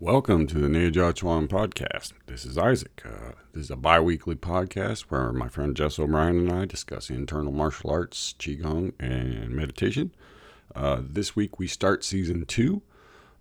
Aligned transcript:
Welcome 0.00 0.48
to 0.48 0.58
the 0.58 0.66
Neijiaquan 0.66 1.46
podcast. 1.46 2.14
This 2.26 2.44
is 2.44 2.58
Isaac. 2.58 3.00
Uh, 3.06 3.32
this 3.52 3.66
is 3.66 3.70
a 3.70 3.76
bi 3.76 4.00
weekly 4.00 4.34
podcast 4.34 5.02
where 5.02 5.32
my 5.32 5.48
friend 5.48 5.76
Jess 5.76 6.00
O'Brien 6.00 6.36
and 6.36 6.52
I 6.52 6.64
discuss 6.64 7.10
internal 7.10 7.52
martial 7.52 7.90
arts, 7.90 8.34
Qigong, 8.36 8.92
and 8.98 9.50
meditation. 9.50 10.12
Uh, 10.74 11.00
this 11.00 11.36
week 11.36 11.60
we 11.60 11.68
start 11.68 12.04
season 12.04 12.44
two. 12.44 12.82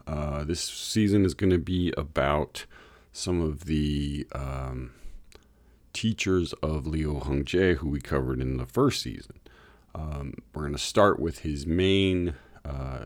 Uh, 0.06 0.44
this 0.44 0.62
season 0.62 1.26
is 1.26 1.34
going 1.34 1.50
to 1.50 1.58
be 1.58 1.92
about 1.98 2.68
some 3.12 3.42
of 3.42 3.66
the 3.66 4.28
um, 4.34 4.92
teachers 5.92 6.54
of 6.62 6.86
Liu 6.86 7.16
Hongjie 7.16 7.78
who 7.78 7.90
we 7.90 8.00
covered 8.00 8.40
in 8.40 8.58
the 8.58 8.68
first 8.68 9.02
season. 9.02 9.40
Um, 9.96 10.36
we're 10.54 10.62
going 10.62 10.74
to 10.74 10.80
start 10.80 11.20
with 11.20 11.40
his 11.40 11.66
main 11.66 12.36
uh, 12.64 13.06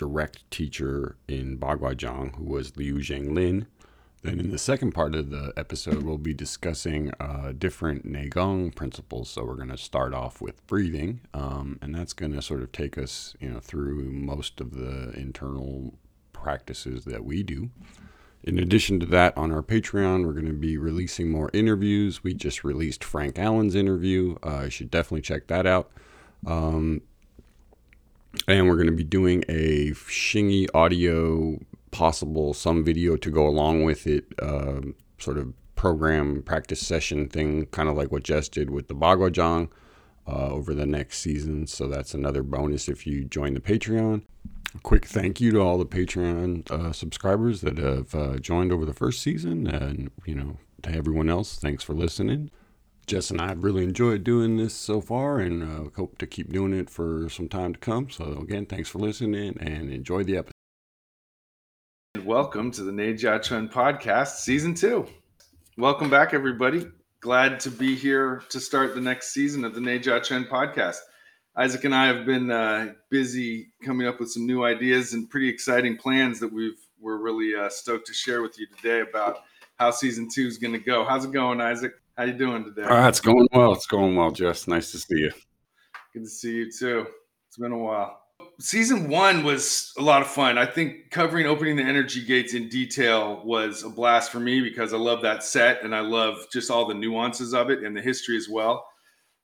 direct 0.00 0.50
teacher 0.50 1.14
in 1.28 1.58
Baguazhang, 1.58 2.34
who 2.36 2.44
was 2.44 2.74
Liu 2.74 3.00
Zhenlin. 3.00 3.66
Then 4.22 4.40
in 4.40 4.50
the 4.50 4.56
second 4.56 4.92
part 4.92 5.14
of 5.14 5.28
the 5.28 5.52
episode, 5.58 6.04
we'll 6.04 6.16
be 6.16 6.32
discussing 6.32 7.12
uh, 7.20 7.52
different 7.52 8.10
Neigong 8.10 8.74
principles. 8.74 9.28
So 9.28 9.44
we're 9.44 9.56
going 9.56 9.68
to 9.68 9.76
start 9.76 10.14
off 10.14 10.40
with 10.40 10.66
breathing, 10.66 11.20
um, 11.34 11.78
and 11.82 11.94
that's 11.94 12.14
going 12.14 12.32
to 12.32 12.40
sort 12.40 12.62
of 12.62 12.72
take 12.72 12.96
us, 12.96 13.36
you 13.40 13.50
know, 13.50 13.60
through 13.60 14.10
most 14.10 14.58
of 14.58 14.74
the 14.74 15.10
internal 15.10 15.92
practices 16.32 17.04
that 17.04 17.22
we 17.22 17.42
do. 17.42 17.68
In 18.42 18.58
addition 18.58 19.00
to 19.00 19.06
that, 19.06 19.36
on 19.36 19.52
our 19.52 19.62
Patreon, 19.62 20.24
we're 20.24 20.32
going 20.32 20.46
to 20.46 20.54
be 20.54 20.78
releasing 20.78 21.30
more 21.30 21.50
interviews. 21.52 22.24
We 22.24 22.32
just 22.32 22.64
released 22.64 23.04
Frank 23.04 23.38
Allen's 23.38 23.74
interview. 23.74 24.36
Uh, 24.42 24.62
you 24.64 24.70
should 24.70 24.90
definitely 24.90 25.20
check 25.20 25.46
that 25.48 25.66
out. 25.66 25.90
Um, 26.46 27.02
and 28.46 28.68
we're 28.68 28.76
going 28.76 28.86
to 28.86 28.92
be 28.92 29.04
doing 29.04 29.44
a 29.48 29.90
Xingyi 29.90 30.68
audio, 30.74 31.58
possible 31.90 32.54
some 32.54 32.84
video 32.84 33.16
to 33.16 33.30
go 33.30 33.46
along 33.46 33.84
with 33.84 34.06
it, 34.06 34.24
uh, 34.40 34.80
sort 35.18 35.38
of 35.38 35.52
program 35.74 36.42
practice 36.42 36.86
session 36.86 37.28
thing, 37.28 37.66
kind 37.66 37.88
of 37.88 37.96
like 37.96 38.12
what 38.12 38.22
Jess 38.22 38.48
did 38.48 38.70
with 38.70 38.88
the 38.88 38.94
Baguazhang 38.94 39.70
uh, 40.26 40.48
over 40.48 40.74
the 40.74 40.86
next 40.86 41.18
season. 41.18 41.66
So 41.66 41.88
that's 41.88 42.14
another 42.14 42.42
bonus 42.42 42.88
if 42.88 43.06
you 43.06 43.24
join 43.24 43.54
the 43.54 43.60
Patreon. 43.60 44.22
A 44.74 44.78
quick 44.78 45.06
thank 45.06 45.40
you 45.40 45.50
to 45.52 45.60
all 45.60 45.78
the 45.78 45.86
Patreon 45.86 46.70
uh, 46.70 46.92
subscribers 46.92 47.60
that 47.62 47.78
have 47.78 48.14
uh, 48.14 48.36
joined 48.38 48.70
over 48.70 48.84
the 48.84 48.94
first 48.94 49.20
season, 49.20 49.66
and 49.66 50.10
you 50.24 50.34
know 50.34 50.58
to 50.82 50.90
everyone 50.90 51.28
else, 51.28 51.56
thanks 51.56 51.82
for 51.82 51.94
listening. 51.94 52.50
Jess 53.10 53.32
and 53.32 53.40
I 53.40 53.48
have 53.48 53.64
really 53.64 53.82
enjoyed 53.82 54.22
doing 54.22 54.56
this 54.56 54.72
so 54.72 55.00
far 55.00 55.40
and 55.40 55.64
uh, 55.64 55.90
hope 55.96 56.16
to 56.18 56.28
keep 56.28 56.52
doing 56.52 56.72
it 56.72 56.88
for 56.88 57.28
some 57.28 57.48
time 57.48 57.72
to 57.72 57.78
come. 57.80 58.08
So, 58.08 58.38
again, 58.40 58.66
thanks 58.66 58.88
for 58.88 59.00
listening 59.00 59.58
and 59.58 59.92
enjoy 59.92 60.22
the 60.22 60.36
episode. 60.36 60.52
Welcome 62.24 62.70
to 62.70 62.84
the 62.84 62.92
Neijiaquan 62.92 63.72
podcast, 63.72 64.36
season 64.36 64.74
two. 64.74 65.08
Welcome 65.76 66.08
back, 66.08 66.34
everybody. 66.34 66.86
Glad 67.18 67.58
to 67.60 67.70
be 67.72 67.96
here 67.96 68.44
to 68.48 68.60
start 68.60 68.94
the 68.94 69.00
next 69.00 69.32
season 69.32 69.64
of 69.64 69.74
the 69.74 69.80
Neijiaquan 69.80 70.48
podcast. 70.48 70.98
Isaac 71.56 71.82
and 71.82 71.94
I 71.96 72.06
have 72.06 72.24
been 72.24 72.52
uh, 72.52 72.92
busy 73.10 73.72
coming 73.84 74.06
up 74.06 74.20
with 74.20 74.30
some 74.30 74.46
new 74.46 74.62
ideas 74.62 75.14
and 75.14 75.28
pretty 75.28 75.48
exciting 75.48 75.96
plans 75.96 76.38
that 76.38 76.52
we've 76.52 76.78
we're 77.00 77.18
really 77.18 77.56
uh, 77.56 77.70
stoked 77.70 78.06
to 78.06 78.14
share 78.14 78.40
with 78.40 78.56
you 78.56 78.68
today 78.76 79.00
about 79.00 79.38
how 79.80 79.90
season 79.90 80.28
two 80.32 80.46
is 80.46 80.58
going 80.58 80.74
to 80.74 80.78
go. 80.78 81.04
How's 81.04 81.24
it 81.24 81.32
going, 81.32 81.60
Isaac? 81.60 81.94
How 82.16 82.24
you 82.24 82.32
doing 82.32 82.64
today? 82.64 82.82
Uh, 82.82 83.08
it's 83.08 83.20
going 83.20 83.48
well. 83.52 83.72
It's 83.72 83.86
going 83.86 84.16
well, 84.16 84.30
Jess. 84.30 84.68
Nice 84.68 84.92
to 84.92 84.98
see 84.98 85.18
you. 85.18 85.32
Good 86.12 86.24
to 86.24 86.28
see 86.28 86.54
you 86.56 86.70
too. 86.70 87.06
It's 87.48 87.56
been 87.56 87.72
a 87.72 87.78
while. 87.78 88.20
Season 88.58 89.08
one 89.08 89.42
was 89.42 89.92
a 89.98 90.02
lot 90.02 90.20
of 90.20 90.28
fun. 90.28 90.58
I 90.58 90.66
think 90.66 91.10
covering 91.10 91.46
opening 91.46 91.76
the 91.76 91.82
energy 91.82 92.24
gates 92.24 92.52
in 92.52 92.68
detail 92.68 93.42
was 93.44 93.84
a 93.84 93.88
blast 93.88 94.30
for 94.30 94.40
me 94.40 94.60
because 94.60 94.92
I 94.92 94.98
love 94.98 95.22
that 95.22 95.42
set 95.42 95.82
and 95.82 95.94
I 95.94 96.00
love 96.00 96.46
just 96.52 96.70
all 96.70 96.86
the 96.86 96.94
nuances 96.94 97.54
of 97.54 97.70
it 97.70 97.82
and 97.82 97.96
the 97.96 98.02
history 98.02 98.36
as 98.36 98.48
well. 98.48 98.86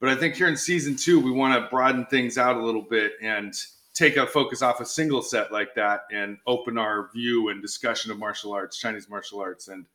But 0.00 0.10
I 0.10 0.16
think 0.16 0.34
here 0.34 0.48
in 0.48 0.56
season 0.56 0.96
two, 0.96 1.18
we 1.18 1.30
want 1.30 1.54
to 1.54 1.70
broaden 1.70 2.04
things 2.06 2.36
out 2.36 2.56
a 2.56 2.62
little 2.62 2.82
bit 2.82 3.12
and 3.22 3.54
take 3.94 4.18
a 4.18 4.26
focus 4.26 4.60
off 4.60 4.80
a 4.80 4.86
single 4.86 5.22
set 5.22 5.50
like 5.50 5.74
that 5.74 6.02
and 6.12 6.36
open 6.46 6.76
our 6.76 7.10
view 7.14 7.48
and 7.48 7.62
discussion 7.62 8.10
of 8.10 8.18
martial 8.18 8.52
arts, 8.52 8.76
Chinese 8.76 9.08
martial 9.08 9.40
arts, 9.40 9.68
and 9.68 9.86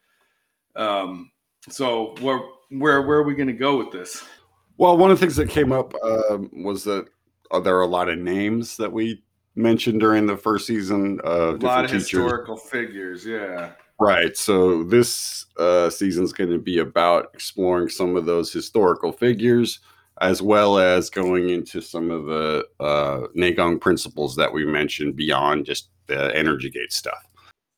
um, 0.76 1.32
so 1.70 2.16
where 2.22 2.40
where 2.70 3.02
where 3.02 3.18
are 3.18 3.24
we 3.24 3.36
going 3.36 3.48
to 3.48 3.54
go 3.54 3.78
with 3.78 3.92
this? 3.92 4.24
Well, 4.78 4.98
one 4.98 5.12
of 5.12 5.20
the 5.20 5.26
things 5.26 5.36
that 5.36 5.50
came 5.50 5.72
up 5.72 5.94
uh, 6.04 6.40
was 6.54 6.84
that 6.86 7.08
uh, 7.52 7.60
there 7.60 7.78
are 7.78 7.84
a 7.84 7.88
lot 7.88 8.10
of 8.10 8.18
names 8.18 8.78
that 8.78 8.92
we 8.92 9.24
mentioned 9.56 10.00
during 10.00 10.26
the 10.26 10.38
first 10.38 10.66
season. 10.66 11.20
Uh, 11.24 11.56
a 11.56 11.58
lot 11.58 11.86
of 11.86 11.92
teachers. 11.92 12.10
historical 12.10 12.58
figures, 12.58 13.26
yeah. 13.26 13.72
Right. 14.00 14.36
So 14.36 14.84
this 14.84 15.46
uh, 15.60 15.92
season 15.92 16.24
is 16.24 16.34
going 16.34 16.50
to 16.50 16.58
be 16.58 16.80
about 16.80 17.30
exploring 17.36 17.90
some 17.90 18.16
of 18.16 18.26
those 18.26 18.52
historical 18.52 19.12
figures, 19.12 19.80
as 20.22 20.42
well 20.42 20.80
as 20.80 21.12
going 21.12 21.50
into 21.50 21.82
some 21.82 22.10
of 22.10 22.26
the 22.26 22.66
uh, 22.80 23.28
Neigong 23.38 23.80
principles 23.80 24.36
that 24.38 24.52
we 24.52 24.66
mentioned 24.66 25.16
beyond 25.16 25.66
just 25.66 25.90
the 26.08 26.36
energy 26.36 26.72
gate 26.72 26.92
stuff. 26.92 27.28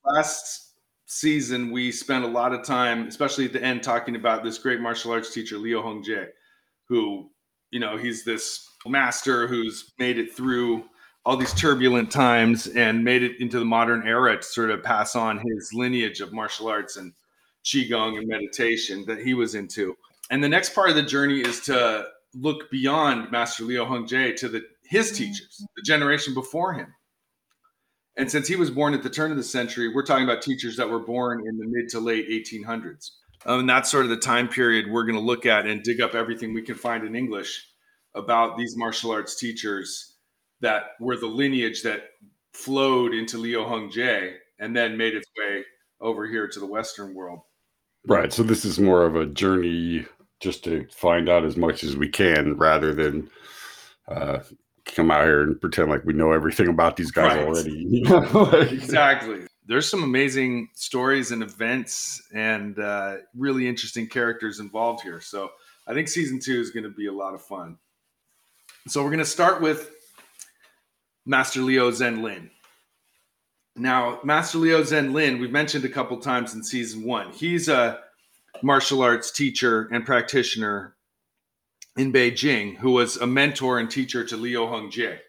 Last 0.06 0.63
season, 1.20 1.72
we 1.72 1.92
spent 1.92 2.24
a 2.24 2.28
lot 2.28 2.54
of 2.54 2.64
time, 2.64 3.08
especially 3.08 3.46
at 3.46 3.54
the 3.54 3.64
end, 3.64 3.84
talking 3.84 4.16
about 4.16 4.44
this 4.44 4.58
great 4.58 4.80
martial 4.80 5.12
arts 5.12 5.34
teacher, 5.34 5.58
Leo 5.58 5.82
Hong 5.82 6.04
Hongjie, 6.04 6.28
who, 6.88 7.30
you 7.72 7.80
know, 7.80 7.98
he's 7.98 8.24
this 8.24 8.68
master 8.86 9.48
who's 9.48 9.94
made 9.98 10.18
it 10.18 10.36
through 10.36 10.84
all 11.26 11.38
these 11.38 11.54
turbulent 11.54 12.12
times 12.12 12.68
and 12.68 13.04
made 13.04 13.24
it 13.24 13.40
into 13.40 13.60
the 13.60 13.66
modern 13.66 14.06
era 14.06 14.36
to 14.36 14.44
sort 14.44 14.70
of 14.70 14.84
pass 14.84 15.16
on 15.16 15.38
his 15.40 15.74
lineage 15.74 16.20
of 16.20 16.34
martial 16.34 16.68
arts 16.68 16.98
and 16.98 17.14
qigong 17.64 18.18
and 18.18 18.28
meditation 18.28 19.06
that 19.06 19.20
he 19.20 19.34
was 19.34 19.56
into. 19.56 19.96
And 20.30 20.44
the 20.44 20.50
next 20.50 20.76
part 20.76 20.90
of 20.90 20.96
the 20.96 21.04
journey 21.04 21.40
is 21.40 21.62
to 21.62 22.08
look 22.34 22.70
beyond 22.70 23.32
Master 23.32 23.64
Liu 23.64 23.86
Hongjie 23.86 24.36
to 24.38 24.50
the 24.50 24.64
his 24.84 25.12
teachers, 25.12 25.66
the 25.76 25.82
generation 25.82 26.34
before 26.34 26.74
him, 26.74 26.94
and 28.16 28.30
since 28.30 28.48
he 28.48 28.56
was 28.56 28.70
born 28.70 28.94
at 28.94 29.04
the 29.04 29.10
turn 29.10 29.32
of 29.32 29.38
the 29.38 29.44
century, 29.44 29.94
we're 29.94 30.06
talking 30.06 30.24
about 30.24 30.42
teachers 30.42 30.78
that 30.78 30.90
were 30.90 31.00
born 31.00 31.48
in 31.48 31.58
the 31.58 31.66
mid 31.66 31.90
to 31.90 32.00
late 32.00 32.30
1800s. 32.30 33.12
Um, 33.46 33.62
and 33.62 33.70
that's 33.70 33.92
sort 33.92 34.06
of 34.06 34.10
the 34.10 34.18
time 34.18 34.48
period 34.48 34.90
we're 34.90 35.06
going 35.06 35.18
to 35.18 35.22
look 35.22 35.46
at 35.46 35.66
and 35.66 35.84
dig 35.84 36.00
up 36.00 36.16
everything 36.16 36.54
we 36.54 36.62
can 36.62 36.76
find 36.76 37.04
in 37.06 37.16
English 37.16 37.68
about 38.16 38.58
these 38.58 38.78
martial 38.78 39.12
arts 39.12 39.38
teachers 39.38 40.16
that 40.62 40.92
were 41.00 41.18
the 41.18 41.28
lineage 41.28 41.84
that 41.84 42.04
flowed 42.54 43.14
into 43.14 43.38
Liu 43.38 43.60
Hongjie 43.60 44.36
and 44.60 44.76
then 44.76 44.96
made 44.96 45.16
its 45.16 45.28
way 45.38 45.64
over 46.00 46.28
here 46.28 46.48
to 46.48 46.60
the 46.60 46.66
Western 46.66 47.14
world. 47.14 47.40
Right. 48.08 48.32
So 48.32 48.44
this 48.44 48.64
is 48.64 48.80
more 48.80 49.04
of 49.04 49.16
a 49.16 49.26
journey 49.26 50.06
just 50.40 50.64
to 50.66 50.86
find 50.92 51.30
out 51.30 51.46
as 51.46 51.58
much 51.58 51.84
as 51.84 51.96
we 51.96 52.10
can 52.10 52.56
rather 52.58 52.94
than 52.94 53.30
uh, 54.08 54.40
come 54.86 55.12
out 55.12 55.24
here 55.24 55.44
and 55.44 55.60
pretend 55.60 55.90
like 55.90 56.04
we 56.06 56.14
know 56.14 56.32
everything 56.32 56.68
about 56.68 56.98
these 56.98 57.12
guys 57.12 57.38
right. 57.38 57.48
already. 57.48 58.04
exactly. 58.74 59.42
There's 59.66 59.90
some 59.90 60.04
amazing 60.04 60.70
stories 60.74 61.32
and 61.32 61.42
events 61.42 62.22
and 62.34 62.78
uh, 62.78 63.18
really 63.36 63.68
interesting 63.68 64.08
characters 64.08 64.60
involved 64.60 65.02
here. 65.02 65.22
So 65.22 65.52
I 65.88 65.94
think 65.94 66.10
season 66.10 66.40
two 66.40 66.60
is 66.60 66.72
going 66.72 66.84
to 66.84 66.90
be 66.90 67.08
a 67.08 67.14
lot 67.14 67.34
of 67.34 67.42
fun. 67.42 67.78
So 68.88 69.02
we're 69.02 69.10
going 69.10 69.20
to 69.20 69.26
start 69.26 69.62
with 69.62 69.90
Master 71.26 71.62
Liu 71.62 71.84
Zhenlin. 71.92 72.50
Now, 73.76 74.20
Master 74.24 74.58
Liu 74.58 74.78
Zhenlin, 74.80 75.40
we've 75.40 75.52
mentioned 75.52 75.86
a 75.86 75.90
couple 75.90 76.18
times 76.18 76.54
in 76.54 76.64
season 76.64 77.04
one. 77.04 77.32
He's 77.32 77.70
a 77.70 78.02
martial 78.62 79.02
arts 79.02 79.32
teacher 79.32 79.90
and 79.92 80.06
practitioner 80.06 80.96
in 81.98 82.12
Beijing 82.12 82.76
who 82.78 82.92
was 82.92 83.18
a 83.18 83.28
mentor 83.28 83.80
and 83.80 83.90
teacher 83.90 84.24
to 84.26 84.38
Liu 84.38 84.62
Hongjie, 84.62 85.20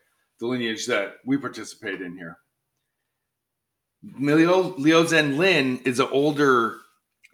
the 0.41 0.47
lineage 0.47 0.86
that 0.86 1.16
we 1.25 1.36
participate 1.36 2.00
in 2.00 2.16
here. 2.16 2.38
Liu, 4.19 4.74
Liu 4.76 5.04
Zhenlin 5.04 5.86
is 5.86 6.00
an 6.00 6.09
older 6.10 6.78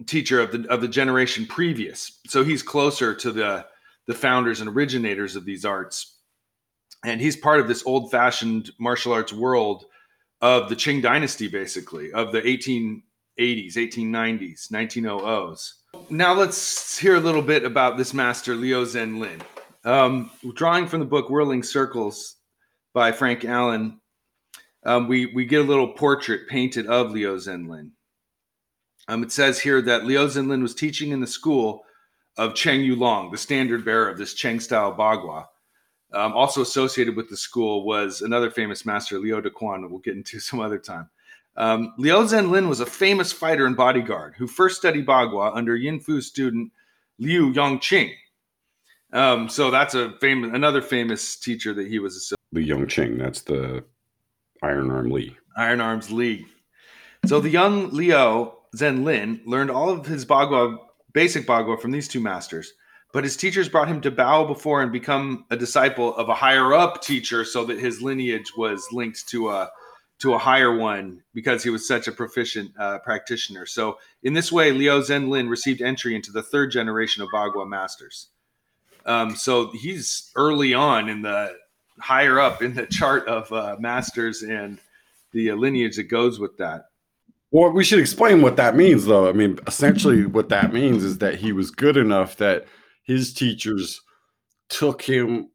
teacher 0.06 0.40
of 0.40 0.52
the 0.52 0.69
of 0.70 0.81
the 0.81 0.88
generation 0.88 1.46
previous, 1.46 2.20
so 2.26 2.44
he's 2.44 2.62
closer 2.62 3.14
to 3.14 3.32
the 3.32 3.66
the 4.06 4.14
founders 4.14 4.60
and 4.60 4.70
originators 4.70 5.37
of 5.37 5.44
these 5.44 5.64
arts, 5.64 6.19
and 7.05 7.20
he's 7.20 7.37
part 7.37 7.60
of 7.60 7.69
this 7.69 7.84
old 7.87 8.10
fashioned 8.10 8.70
martial 8.78 9.12
arts 9.12 9.32
world 9.32 9.84
of 10.40 10.69
the 10.69 10.76
Qing 10.76 11.02
dynasty, 11.02 11.49
basically 11.49 12.12
of 12.12 12.32
the 12.32 12.40
1880s, 12.40 13.02
1890s, 13.76 14.70
1900s 14.72 15.72
now 16.08 16.35
let's 16.35 16.99
hear 16.99 17.17
a 17.17 17.20
little 17.20 17.43
bit 17.43 17.64
about 17.64 17.97
this 17.97 18.14
master, 18.14 18.55
Liu 18.55 18.85
Zhenlin. 18.85 19.41
Um, 19.85 20.31
drawing 20.55 20.87
from 20.87 21.00
the 21.00 21.06
book 21.06 21.29
Whirling 21.29 21.62
Circles 21.62 22.37
by 22.93 23.12
Frank 23.12 23.44
Allen, 23.44 24.00
um, 24.85 25.08
we, 25.08 25.26
we 25.26 25.44
get 25.44 25.61
a 25.61 25.69
little 25.69 25.88
portrait 25.88 26.49
painted 26.49 26.87
of 26.87 27.11
Liu 27.12 27.35
Zhenlin. 27.37 27.91
Um, 29.08 29.23
it 29.23 29.32
says 29.32 29.61
here 29.61 29.82
that 29.82 30.05
Liu 30.05 30.19
Zhenlin 30.20 30.62
was 30.62 30.75
teaching 30.75 31.11
in 31.11 31.20
the 31.20 31.26
school 31.26 31.85
of 32.37 32.55
Cheng 32.55 32.81
Yulong, 32.81 33.31
the 33.31 33.38
standard 33.38 33.85
bearer 33.85 34.08
of 34.08 34.19
this 34.19 34.35
Cheng 34.35 34.61
style 34.61 34.94
Bagua. 34.94 35.46
Um, 36.12 36.32
also 36.32 36.62
associated 36.62 37.17
with 37.17 37.29
the 37.29 37.37
school 37.37 37.85
was 37.85 38.23
another 38.23 38.50
famous 38.50 38.85
master, 38.85 39.19
Leo 39.19 39.41
Dequan, 39.41 39.82
that 39.82 39.91
we'll 39.91 40.00
get 40.00 40.17
into 40.17 40.41
some 40.41 40.61
other 40.61 40.79
time. 40.79 41.11
Um, 41.60 41.92
Liu 41.98 42.14
Zhenlin 42.14 42.70
was 42.70 42.80
a 42.80 42.86
famous 42.86 43.32
fighter 43.32 43.66
and 43.66 43.76
bodyguard 43.76 44.34
who 44.38 44.46
first 44.46 44.78
studied 44.78 45.06
Bagua 45.06 45.54
under 45.54 45.76
Yin 45.76 46.00
Fu 46.00 46.22
student 46.22 46.72
Liu 47.18 47.52
Yongqing. 47.52 48.14
Um, 49.12 49.46
so 49.50 49.70
that's 49.70 49.94
a 49.94 50.12
famous, 50.22 50.52
another 50.54 50.80
famous 50.80 51.36
teacher 51.36 51.74
that 51.74 51.86
he 51.86 51.98
was. 51.98 52.32
Li 52.52 52.66
Yongqing, 52.66 53.18
that's 53.18 53.42
the 53.42 53.84
Iron 54.62 54.90
Arm 54.90 55.10
Lee. 55.10 55.36
Iron 55.54 55.82
Arms 55.82 56.10
Lee. 56.10 56.46
So 57.26 57.40
the 57.40 57.50
young 57.50 57.90
Liu 57.90 58.52
Zhenlin 58.74 59.42
learned 59.44 59.70
all 59.70 59.90
of 59.90 60.06
his 60.06 60.24
Bagua, 60.24 60.78
basic 61.12 61.46
Bagua 61.46 61.78
from 61.78 61.90
these 61.90 62.08
two 62.08 62.20
masters, 62.20 62.72
but 63.12 63.22
his 63.22 63.36
teachers 63.36 63.68
brought 63.68 63.88
him 63.88 64.00
to 64.00 64.10
bow 64.10 64.46
before 64.46 64.80
and 64.80 64.90
become 64.90 65.44
a 65.50 65.58
disciple 65.58 66.16
of 66.16 66.30
a 66.30 66.34
higher 66.34 66.72
up 66.72 67.02
teacher 67.02 67.44
so 67.44 67.66
that 67.66 67.78
his 67.78 68.00
lineage 68.00 68.56
was 68.56 68.88
linked 68.92 69.28
to 69.28 69.50
a 69.50 69.70
to 70.20 70.34
a 70.34 70.38
higher 70.38 70.76
one 70.76 71.22
because 71.34 71.62
he 71.62 71.70
was 71.70 71.88
such 71.88 72.06
a 72.06 72.12
proficient 72.12 72.70
uh, 72.78 72.99
practitioner. 72.99 73.67
So 73.67 73.99
in 74.22 74.34
this 74.34 74.52
way, 74.52 74.70
Liu 74.70 74.90
Zhenlin 75.00 75.49
received 75.49 75.81
entry 75.81 76.14
into 76.14 76.31
the 76.31 76.43
third 76.43 76.70
generation 76.70 77.22
of 77.22 77.31
Bagua 77.34 77.67
masters. 77.67 78.28
Um, 79.06 79.34
so 79.34 79.70
he's 79.72 80.31
early 80.37 80.75
on 80.75 81.08
in 81.08 81.22
the 81.22 81.56
higher 81.99 82.38
up 82.38 82.62
in 82.62 82.75
the 82.75 82.87
chart 82.87 83.26
of 83.28 83.50
uh, 83.52 83.76
masters 83.81 84.43
and 84.43 84.78
the 85.32 85.50
uh, 85.50 85.55
lineage 85.55 85.96
that 85.96 86.05
goes 86.05 86.38
with 86.38 86.56
that. 86.58 86.87
Well, 87.50 87.70
we 87.70 87.82
should 87.82 87.99
explain 87.99 88.43
what 88.43 88.56
that 88.56 88.76
means, 88.76 89.06
though. 89.06 89.28
I 89.28 89.32
mean, 89.32 89.58
essentially, 89.67 90.26
what 90.26 90.50
that 90.50 90.72
means 90.72 91.02
is 91.02 91.19
that 91.19 91.37
he 91.37 91.52
was 91.52 91.70
good 91.70 91.96
enough 91.96 92.37
that 92.37 92.67
his 93.02 93.32
teachers 93.32 94.00
took 94.69 95.02
him 95.02 95.50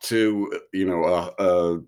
to, 0.00 0.60
you 0.72 0.86
know, 0.86 1.04
a, 1.04 1.44
a 1.44 1.82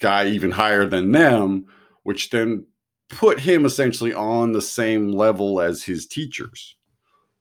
guy 0.00 0.26
even 0.26 0.50
higher 0.50 0.86
than 0.86 1.12
them, 1.12 1.66
which 2.02 2.30
then 2.30 2.66
put 3.08 3.40
him 3.40 3.64
essentially 3.64 4.12
on 4.14 4.52
the 4.52 4.62
same 4.62 5.12
level 5.12 5.60
as 5.60 5.82
his 5.84 6.06
teachers, 6.06 6.76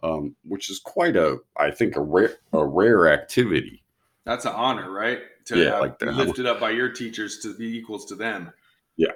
um, 0.04 0.36
which 0.44 0.70
is 0.70 0.80
quite 0.80 1.16
a, 1.16 1.38
I 1.58 1.72
think, 1.72 1.96
a 1.96 2.02
rare, 2.02 2.38
a 2.54 2.66
rare 2.66 3.12
activity. 3.12 3.84
That's 4.26 4.46
an 4.46 4.54
honor, 4.54 4.92
right? 4.92 5.20
To 5.46 5.58
Yeah, 5.58 5.72
have- 5.72 5.82
like 5.82 6.00
that. 6.00 6.14
lifted 6.14 6.46
up 6.46 6.60
by 6.60 6.72
your 6.72 6.90
teachers 6.90 7.40
to 7.40 7.56
be 7.56 7.78
equals 7.78 8.06
to 8.08 8.16
them. 8.16 8.52
Yeah. 8.98 9.12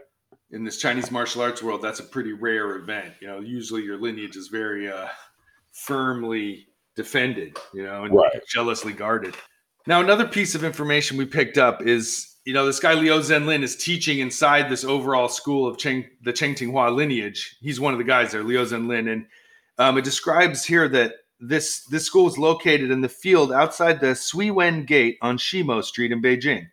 In 0.51 0.63
this 0.63 0.77
Chinese 0.79 1.11
martial 1.11 1.41
arts 1.41 1.61
world, 1.63 1.81
that's 1.81 1.99
a 1.99 2.03
pretty 2.03 2.33
rare 2.33 2.75
event. 2.75 3.13
You 3.19 3.27
know, 3.27 3.39
usually 3.39 3.83
your 3.83 3.97
lineage 3.99 4.35
is 4.35 4.47
very 4.47 4.89
uh, 4.91 5.07
firmly 5.71 6.67
defended, 6.95 7.57
you 7.73 7.83
know, 7.83 8.03
and 8.05 8.13
Right. 8.13 8.41
jealously 8.47 8.93
guarded. 8.93 9.35
Now, 9.87 9.99
another 9.99 10.27
piece 10.27 10.55
of 10.55 10.63
information 10.63 11.17
we 11.17 11.25
picked 11.25 11.57
up 11.57 11.81
is, 11.81 12.32
you 12.45 12.53
know, 12.53 12.65
this 12.65 12.79
guy 12.79 12.93
Liu 12.93 13.11
Zhenlin 13.19 13.63
is 13.63 13.75
teaching 13.75 14.19
inside 14.19 14.69
this 14.69 14.83
overall 14.83 15.29
school 15.29 15.67
of 15.67 15.77
Cheng, 15.77 16.05
the 16.21 16.33
Cheng 16.33 16.55
Tinghua 16.55 16.93
lineage. 16.93 17.55
He's 17.61 17.79
one 17.79 17.93
of 17.93 17.99
the 17.99 18.03
guys 18.03 18.31
there, 18.31 18.43
Liu 18.43 18.59
Zhenlin, 18.65 19.11
and 19.11 19.25
um, 19.77 19.97
it 19.97 20.03
describes 20.03 20.65
here 20.65 20.87
that 20.89 21.13
this 21.39 21.85
this 21.85 22.05
school 22.05 22.27
is 22.27 22.37
located 22.37 22.91
in 22.91 23.01
the 23.01 23.09
field 23.09 23.51
outside 23.51 23.99
the 23.99 24.07
Suiwen 24.07 24.85
Gate 24.85 25.17
on 25.21 25.37
Shimo 25.37 25.83
Street 25.83 26.11
in 26.11 26.21
Beijing. 26.21 26.67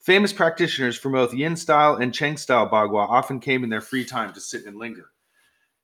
Famous 0.00 0.32
practitioners 0.32 0.98
from 0.98 1.12
both 1.12 1.32
Yin 1.32 1.56
style 1.56 1.96
and 1.96 2.12
Cheng 2.12 2.36
style 2.36 2.68
Bagua 2.68 3.08
often 3.08 3.40
came 3.40 3.64
in 3.64 3.70
their 3.70 3.80
free 3.80 4.04
time 4.04 4.32
to 4.34 4.40
sit 4.40 4.66
and 4.66 4.76
linger. 4.76 5.06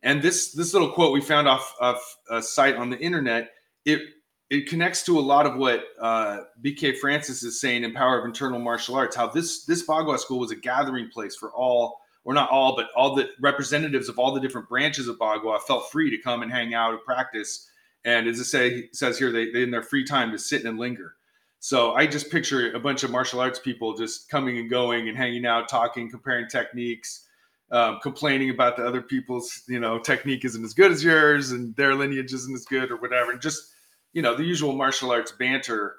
And 0.03 0.23
this 0.23 0.53
this 0.53 0.73
little 0.73 0.93
quote 0.93 1.13
we 1.13 1.21
found 1.21 1.49
off 1.49 1.75
off 1.81 2.17
a 2.31 2.43
site 2.43 2.77
on 2.77 2.91
the 2.91 2.99
internet 2.99 3.51
it 3.85 4.03
it 4.51 4.69
connects 4.69 5.05
to 5.05 5.19
a 5.19 5.21
lot 5.21 5.47
of 5.47 5.57
what 5.57 5.85
uh, 6.01 6.41
BK 6.63 6.99
Frantzis 7.01 7.45
is 7.45 7.61
saying 7.61 7.85
in 7.85 7.93
Power 7.93 8.19
of 8.19 8.25
Internal 8.25 8.59
Martial 8.59 8.97
Arts. 8.97 9.15
How 9.15 9.29
this 9.29 9.65
this 9.65 9.87
Bagua 9.87 10.19
school 10.19 10.41
was 10.41 10.51
a 10.51 10.57
gathering 10.57 11.09
place 11.09 11.37
for 11.37 11.53
all, 11.53 12.01
or 12.25 12.35
not 12.35 12.51
all, 12.51 12.75
but 12.75 12.89
all 12.97 13.15
the 13.15 13.29
representatives 13.41 14.09
of 14.09 14.19
all 14.19 14.35
the 14.35 14.41
different 14.41 14.69
branches 14.69 15.07
of 15.07 15.19
Bagua 15.19 15.61
felt 15.63 15.91
free 15.93 16.11
to 16.11 16.19
come 16.19 16.43
and 16.43 16.51
hang 16.51 16.75
out 16.75 16.91
and 16.91 17.03
practice. 17.05 17.69
And 18.05 18.27
as 18.27 18.41
it 18.41 18.47
say 18.47 18.89
says 18.93 19.19
here, 19.19 19.31
they, 19.31 19.51
they 19.53 19.63
in 19.63 19.71
their 19.71 19.85
free 19.85 20.05
time 20.05 20.33
to 20.33 20.39
sit 20.39 20.65
and 20.65 20.79
linger. 20.79 21.15
So 21.61 21.93
I 21.93 22.07
just 22.07 22.31
picture 22.31 22.73
a 22.73 22.81
bunch 22.81 23.05
of 23.05 23.11
martial 23.11 23.41
arts 23.41 23.59
people 23.59 23.95
just 23.95 24.29
coming 24.31 24.59
and 24.59 24.69
going 24.69 25.09
and 25.09 25.17
hanging 25.17 25.47
out, 25.47 25.69
talking, 25.69 26.11
comparing 26.11 26.49
techniques, 26.49 27.27
um, 27.71 28.01
complaining 28.03 28.51
about 28.51 28.77
the 28.77 28.85
other 28.85 29.03
people's, 29.03 29.63
you 29.69 29.79
know, 29.79 29.99
technique 29.99 30.45
isn't 30.45 30.65
as 30.65 30.73
good 30.73 30.91
as 30.91 31.05
yours 31.05 31.53
and 31.53 31.77
their 31.77 31.95
lineage 31.95 32.33
isn't 32.33 32.55
as 32.55 32.65
good 32.65 32.91
or 32.91 32.97
whatever. 32.97 33.31
And 33.31 33.43
just, 33.43 33.75
you 34.13 34.23
know, 34.23 34.35
the 34.37 34.45
usual 34.45 34.75
martial 34.75 35.11
arts 35.11 35.33
banter. 35.33 35.97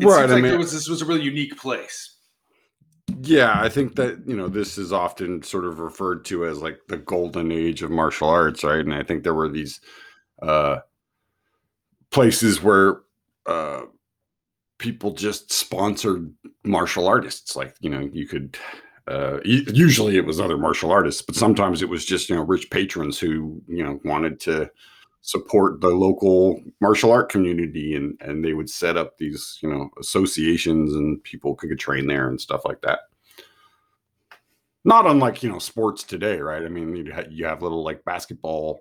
It 0.00 0.04
Right, 0.04 0.20
seems 0.20 0.30
I 0.30 0.34
like 0.34 0.42
mean- 0.42 0.54
it 0.54 0.58
was 0.58 0.72
this 0.72 0.88
was 0.88 1.02
a 1.02 1.06
really 1.06 1.22
unique 1.22 1.56
place. 1.56 2.12
Yeah, 3.22 3.60
I 3.60 3.68
think 3.68 3.94
that 3.96 4.22
you 4.26 4.36
know 4.36 4.48
this 4.48 4.78
is 4.78 4.92
often 4.92 5.42
sort 5.42 5.64
of 5.64 5.78
referred 5.78 6.24
to 6.26 6.44
as 6.46 6.60
like 6.60 6.78
the 6.88 6.96
golden 6.98 7.50
age 7.52 7.82
of 7.82 7.90
martial 7.90 8.28
arts, 8.28 8.62
right? 8.64 8.80
And 8.80 8.92
I 8.92 9.02
think 9.04 9.22
there 9.22 9.32
were 9.34 9.48
these 9.48 9.80
uh, 10.42 10.78
places 12.10 12.62
where 12.62 13.00
uh, 13.46 13.82
people 14.78 15.12
just 15.12 15.52
sponsored 15.52 16.32
martial 16.64 17.06
artists. 17.08 17.56
Like 17.56 17.76
you 17.80 17.90
know, 17.90 18.08
you 18.12 18.26
could 18.26 18.56
uh, 19.08 19.38
usually 19.44 20.16
it 20.16 20.26
was 20.26 20.40
other 20.40 20.58
martial 20.58 20.90
artists, 20.90 21.22
but 21.22 21.36
sometimes 21.36 21.82
it 21.82 21.88
was 21.88 22.04
just 22.04 22.28
you 22.28 22.34
know 22.36 22.42
rich 22.42 22.70
patrons 22.70 23.18
who 23.18 23.62
you 23.68 23.82
know 23.84 24.00
wanted 24.04 24.40
to 24.40 24.68
support 25.26 25.80
the 25.80 25.88
local 25.88 26.62
martial 26.80 27.12
art 27.12 27.28
community 27.28 27.94
and 27.94 28.16
and 28.20 28.44
they 28.44 28.52
would 28.52 28.70
set 28.70 28.96
up 28.96 29.18
these 29.18 29.58
you 29.60 29.68
know 29.68 29.90
associations 30.00 30.94
and 30.94 31.22
people 31.24 31.54
could 31.54 31.78
train 31.78 32.06
there 32.06 32.28
and 32.28 32.40
stuff 32.40 32.64
like 32.64 32.80
that 32.80 33.00
not 34.84 35.06
unlike 35.06 35.42
you 35.42 35.50
know 35.50 35.58
sports 35.58 36.02
today 36.04 36.38
right 36.38 36.62
i 36.62 36.68
mean 36.68 36.94
you, 36.94 37.12
ha- 37.12 37.28
you 37.28 37.44
have 37.44 37.60
little 37.60 37.82
like 37.82 38.04
basketball 38.04 38.80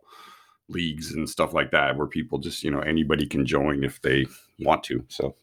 leagues 0.70 1.12
and 1.14 1.30
stuff 1.30 1.54
like 1.54 1.72
that 1.72 1.98
where 1.98 2.08
people 2.08 2.38
just 2.38 2.64
you 2.64 2.72
know 2.72 2.80
anybody 2.80 3.26
can 3.26 3.46
join 3.46 3.84
if 3.84 4.02
they 4.02 4.26
want 4.60 4.84
to 4.84 5.04
so 5.10 5.36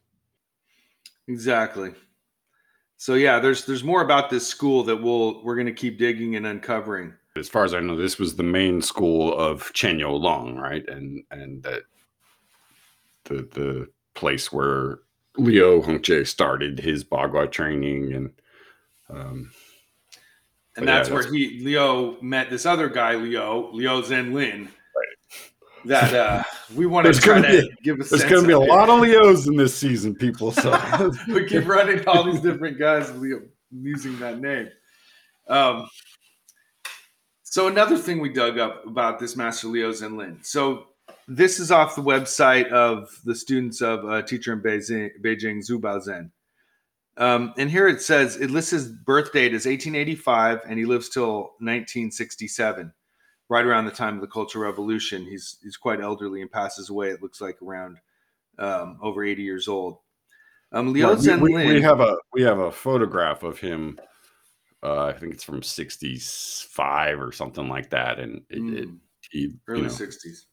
Exactly. 1.29 1.93
So 2.97 3.15
yeah, 3.15 3.39
there's 3.39 3.65
there's 3.65 3.85
more 3.85 4.03
about 4.03 4.31
this 4.31 4.47
school 4.47 4.85
that 4.85 4.97
we'll 4.97 5.43
we're 5.43 5.57
gonna 5.57 5.73
keep 5.73 5.99
digging 5.99 6.37
and 6.37 6.47
uncovering. 6.47 7.15
As 7.37 7.49
far 7.49 7.65
as 7.65 7.73
i 7.75 7.81
know 7.81 7.97
this 7.97 8.19
was 8.19 8.37
the 8.37 8.43
main 8.43 8.83
school 8.83 9.37
of 9.37 9.73
chen 9.73 9.99
yo 9.99 10.15
long 10.15 10.57
right 10.57 10.87
and 10.89 11.25
and 11.31 11.63
that 11.63 11.83
the 13.25 13.35
the 13.53 13.89
place 14.15 14.53
where 14.53 14.99
leo 15.37 15.81
Hongjie 15.81 16.27
started 16.27 16.79
his 16.79 17.05
bagua 17.05 17.51
training 17.51 18.13
and 18.13 18.31
um 19.09 19.51
And 20.77 20.87
But 20.87 20.89
yeah, 20.89 20.97
that's 20.97 21.11
where 21.11 21.31
he 21.33 21.61
Leo 21.63 22.21
met 22.23 22.49
this 22.49 22.65
other 22.65 22.89
guy, 22.89 23.15
Leo, 23.15 23.71
Leo 23.73 24.01
Zhenlin. 24.03 24.69
That 25.85 26.15
uh 26.15 26.43
we 26.75 26.87
want 26.87 27.07
to 27.07 27.13
try 27.13 27.41
gonna 27.41 27.63
to 27.63 27.69
give 27.83 28.01
a 28.01 28.05
there's 28.05 28.23
to 28.25 28.47
be 28.47 28.53
a 28.53 28.61
it. 28.61 28.69
lot 28.69 28.89
of 28.89 29.01
leos 29.01 29.49
in 29.49 29.57
this 29.57 29.75
season 29.75 30.15
people 30.15 30.53
so 30.53 30.71
we 31.29 31.45
keep 31.47 31.67
running 31.67 32.07
all 32.07 32.25
these 32.25 32.41
different 32.41 32.79
guys 32.79 33.11
Leo, 33.17 33.41
using 33.71 34.19
that 34.21 34.41
name. 34.41 34.69
Um, 35.49 35.89
so 37.53 37.67
another 37.67 37.99
thing 37.99 38.19
we 38.19 38.31
dug 38.31 38.59
up 38.59 38.87
about 38.87 39.19
this 39.19 39.37
Master 39.37 39.69
Leo's 39.69 40.01
Leo 40.01 40.09
Zhenlin. 40.09 40.43
So 40.43 40.87
this 41.29 41.61
is 41.61 41.71
off 41.71 41.95
the 41.95 42.01
website 42.01 42.71
of 42.71 43.11
the 43.27 43.35
students 43.35 43.83
of 43.83 44.07
uh, 44.07 44.23
teacher 44.23 44.55
in 44.55 44.63
Beijing, 44.63 45.11
Beijing 45.23 45.59
Zhu 45.59 45.79
Baozhen. 45.79 46.31
Um, 47.19 47.53
and 47.59 47.71
here 47.71 47.89
it 47.89 48.01
says 48.01 48.37
it 48.37 48.51
lists 48.51 48.71
his 48.71 48.89
birth 48.89 49.35
date 49.35 49.53
as 49.53 49.67
1885, 49.67 50.63
and 50.67 50.79
he 50.79 50.87
lives 50.87 51.11
till 51.11 51.41
1967, 51.61 52.91
right 53.51 53.67
around 53.67 53.85
the 53.85 53.91
time 53.91 54.15
of 54.15 54.23
the 54.23 54.29
Cultural 54.29 54.65
Revolution. 54.65 55.27
He's 55.27 55.59
he's 55.63 55.77
quite 55.77 56.01
elderly 56.01 56.41
and 56.41 56.51
passes 56.51 56.89
away. 56.89 57.11
It 57.11 57.23
looks 57.23 57.43
like 57.43 57.61
around 57.61 57.99
um, 58.59 58.99
over 59.03 59.23
80 59.23 59.43
years 59.43 59.69
old. 59.69 59.99
Um, 60.73 60.95
Liu 60.95 61.07
Right, 61.07 61.19
we, 61.19 61.23
we- 61.23 61.53
Zhenlin. 61.53 61.75
we 61.75 61.83
have 61.83 62.01
a 62.01 62.17
we 62.33 62.41
have 62.45 62.61
a 62.61 62.73
photograph 62.73 63.43
of 63.43 63.59
him. 63.59 63.99
Uh, 64.83 65.05
I 65.07 65.13
think 65.13 65.33
it's 65.35 65.45
from 65.45 65.63
'65 65.63 67.21
or 67.21 67.33
something 67.33 67.69
like 67.69 67.91
that, 67.91 68.19
and 68.19 68.43
it, 68.49 68.59
it 68.59 68.89
Mm, 68.89 68.99
he 69.31 69.39
you 69.41 69.53
early 69.69 69.83
know, 69.83 69.89
60s. 69.89 70.47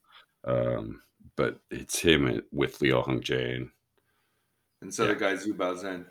um, 0.47 1.01
but 1.35 1.59
it's 1.71 1.99
him 1.99 2.41
with 2.51 2.79
Leo 2.81 3.01
Hongjie. 3.01 3.55
And, 3.55 3.69
And 4.81 4.93
so 4.93 5.03
yeah. 5.05 5.13
the 5.13 5.19
guy 5.19 5.33
Zhu 5.33 5.53
Baozhen. 5.53 6.05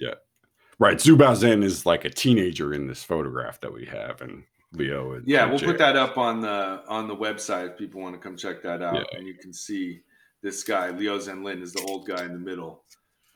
Yeah, 0.00 0.14
right, 0.78 0.96
Zhu 0.96 1.16
Baozhen 1.16 1.62
is 1.62 1.86
like 1.86 2.04
a 2.04 2.10
teenager 2.10 2.74
in 2.74 2.86
this 2.86 3.04
photograph 3.04 3.60
that 3.60 3.72
we 3.72 3.84
have, 3.86 4.20
and 4.20 4.42
Leo. 4.72 5.12
And 5.12 5.26
Yeah, 5.28 5.44
we'll 5.46 5.58
put 5.60 5.78
that 5.78 5.96
up 5.96 6.18
on 6.18 6.40
the 6.40 6.82
on 6.88 7.06
the 7.06 7.16
website 7.16 7.70
if 7.72 7.78
people 7.78 8.00
want 8.00 8.14
to 8.14 8.20
come 8.20 8.36
check 8.36 8.62
that 8.62 8.82
out. 8.82 8.94
Yeah. 8.94 9.18
And 9.18 9.26
you 9.26 9.34
can 9.34 9.52
see 9.52 10.00
this 10.42 10.62
guy, 10.64 10.90
Leo 10.90 11.18
Zhenlin, 11.18 11.62
is 11.62 11.72
the 11.72 11.82
old 11.82 12.06
guy 12.06 12.24
in 12.24 12.32
the 12.32 12.38
middle. 12.38 12.84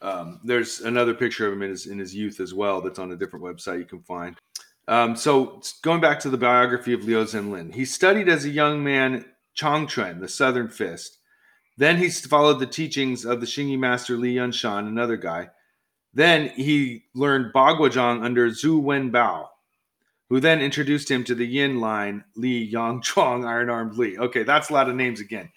Um, 0.03 0.41
there's 0.45 0.81
another 0.81 1.15
picture 1.15 1.47
of 1.47 1.53
him 1.55 1.63
in 1.63 1.71
his 1.71 1.87
in 1.87 1.99
his 1.99 2.15
youth 2.15 2.41
as 2.41 2.53
well 2.53 2.81
that's 2.81 2.99
on 2.99 3.13
a 3.13 3.17
different 3.17 3.45
website 3.45 3.79
you 3.79 3.85
can 3.85 4.03
find. 4.03 4.37
Um, 4.87 5.17
so 5.17 5.63
going 5.83 6.01
back 6.01 6.21
to 6.21 6.31
the 6.31 6.37
biography 6.37 6.93
of 6.93 7.05
Liu 7.05 7.25
Zhenlin, 7.25 7.75
he 7.75 7.85
studied 7.85 8.29
as 8.29 8.45
a 8.45 8.51
young 8.51 8.85
man 8.85 9.25
Chongquan, 9.57 10.21
the 10.21 10.29
Southern 10.29 10.69
Fist. 10.69 11.19
Then 11.77 11.97
he 11.97 12.11
followed 12.11 12.61
the 12.61 12.67
teachings 12.67 13.25
of 13.25 13.41
the 13.41 13.47
Xingyi 13.47 13.79
master 13.79 14.17
Li 14.17 14.35
Yunshan, 14.35 14.87
another 14.87 15.17
guy. 15.17 15.49
Then 16.13 16.49
he 16.51 17.05
learned 17.15 17.53
Baguazhang 17.53 18.23
under 18.23 18.49
Zhu 18.51 18.81
Wenbao, 18.81 19.49
who 20.29 20.39
then 20.39 20.61
introduced 20.61 21.11
him 21.11 21.25
to 21.25 21.35
the 21.35 21.47
Yin 21.47 21.81
line, 21.81 22.25
Li 22.37 22.65
Yang 22.65 23.03
Chuang, 23.03 23.45
Iron 23.47 23.71
Armed 23.71 23.97
Li. 23.97 24.17
Okay, 24.19 24.45
that's 24.45 24.71
a 24.71 24.73
lot 24.73 24.89
of 24.89 24.95
names 24.95 25.21
again. 25.21 25.51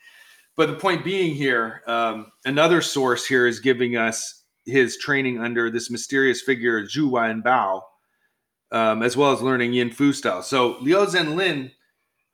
But 0.57 0.69
the 0.69 0.75
point 0.75 1.05
being 1.05 1.35
here, 1.35 1.83
um, 1.85 2.31
another 2.43 2.81
source 2.81 3.25
here 3.27 3.45
is 3.45 3.59
giving 3.59 3.95
us 3.95 4.43
his 4.65 4.97
training 4.97 5.39
under 5.39 5.69
this 5.69 5.91
mysterious 5.91 6.41
figure, 6.41 6.81
Zhu 6.81 7.11
Wan 7.11 7.43
Bao, 7.43 7.83
um, 8.71 9.03
as 9.03 9.15
well 9.15 9.31
as 9.31 9.41
learning 9.41 9.73
Yin 9.73 9.91
Fu 9.91 10.11
style. 10.11 10.41
So 10.41 10.77
Liu 10.81 10.97
Zhen 11.05 11.35
Lin, 11.35 11.71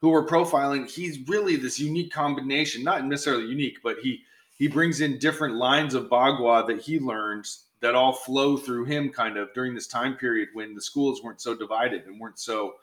who 0.00 0.08
we're 0.08 0.26
profiling, 0.26 0.90
he's 0.90 1.28
really 1.28 1.56
this 1.56 1.78
unique 1.78 2.12
combination, 2.12 2.82
not 2.82 3.04
necessarily 3.04 3.44
unique, 3.46 3.78
but 3.84 3.98
he 4.02 4.22
he 4.56 4.68
brings 4.68 5.00
in 5.00 5.18
different 5.18 5.56
lines 5.56 5.94
of 5.94 6.08
Bagua 6.08 6.66
that 6.68 6.80
he 6.80 6.98
learns 6.98 7.66
that 7.80 7.94
all 7.94 8.12
flow 8.12 8.56
through 8.56 8.84
him 8.84 9.10
kind 9.10 9.36
of 9.36 9.52
during 9.52 9.74
this 9.74 9.88
time 9.88 10.16
period 10.16 10.48
when 10.54 10.74
the 10.74 10.80
schools 10.80 11.22
weren't 11.22 11.40
so 11.40 11.54
divided 11.54 12.06
and 12.06 12.18
weren't 12.18 12.38
so 12.38 12.74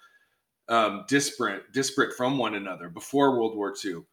um, 0.70 1.06
disparate 1.08 1.72
disparate 1.74 2.14
from 2.14 2.38
one 2.38 2.56
another 2.56 2.90
before 2.90 3.32
World 3.32 3.56
War 3.56 3.74
II. 3.84 4.04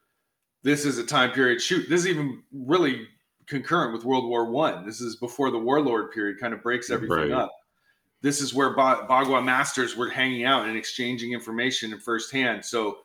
This 0.62 0.84
is 0.84 0.98
a 0.98 1.04
time 1.04 1.30
period. 1.32 1.60
Shoot, 1.60 1.88
this 1.88 2.00
is 2.00 2.08
even 2.08 2.42
really 2.52 3.06
concurrent 3.46 3.92
with 3.92 4.04
World 4.04 4.28
War 4.28 4.50
One. 4.50 4.84
This 4.84 5.00
is 5.00 5.16
before 5.16 5.50
the 5.50 5.58
warlord 5.58 6.12
period 6.12 6.38
kind 6.38 6.52
of 6.52 6.62
breaks 6.62 6.90
everything 6.90 7.30
right. 7.30 7.30
up. 7.30 7.52
This 8.20 8.40
is 8.40 8.52
where 8.52 8.70
ba- 8.70 9.06
Bagua 9.08 9.44
masters 9.44 9.96
were 9.96 10.08
hanging 10.08 10.44
out 10.44 10.66
and 10.66 10.76
exchanging 10.76 11.32
information 11.32 11.92
in 11.92 12.00
firsthand. 12.00 12.64
So 12.64 12.98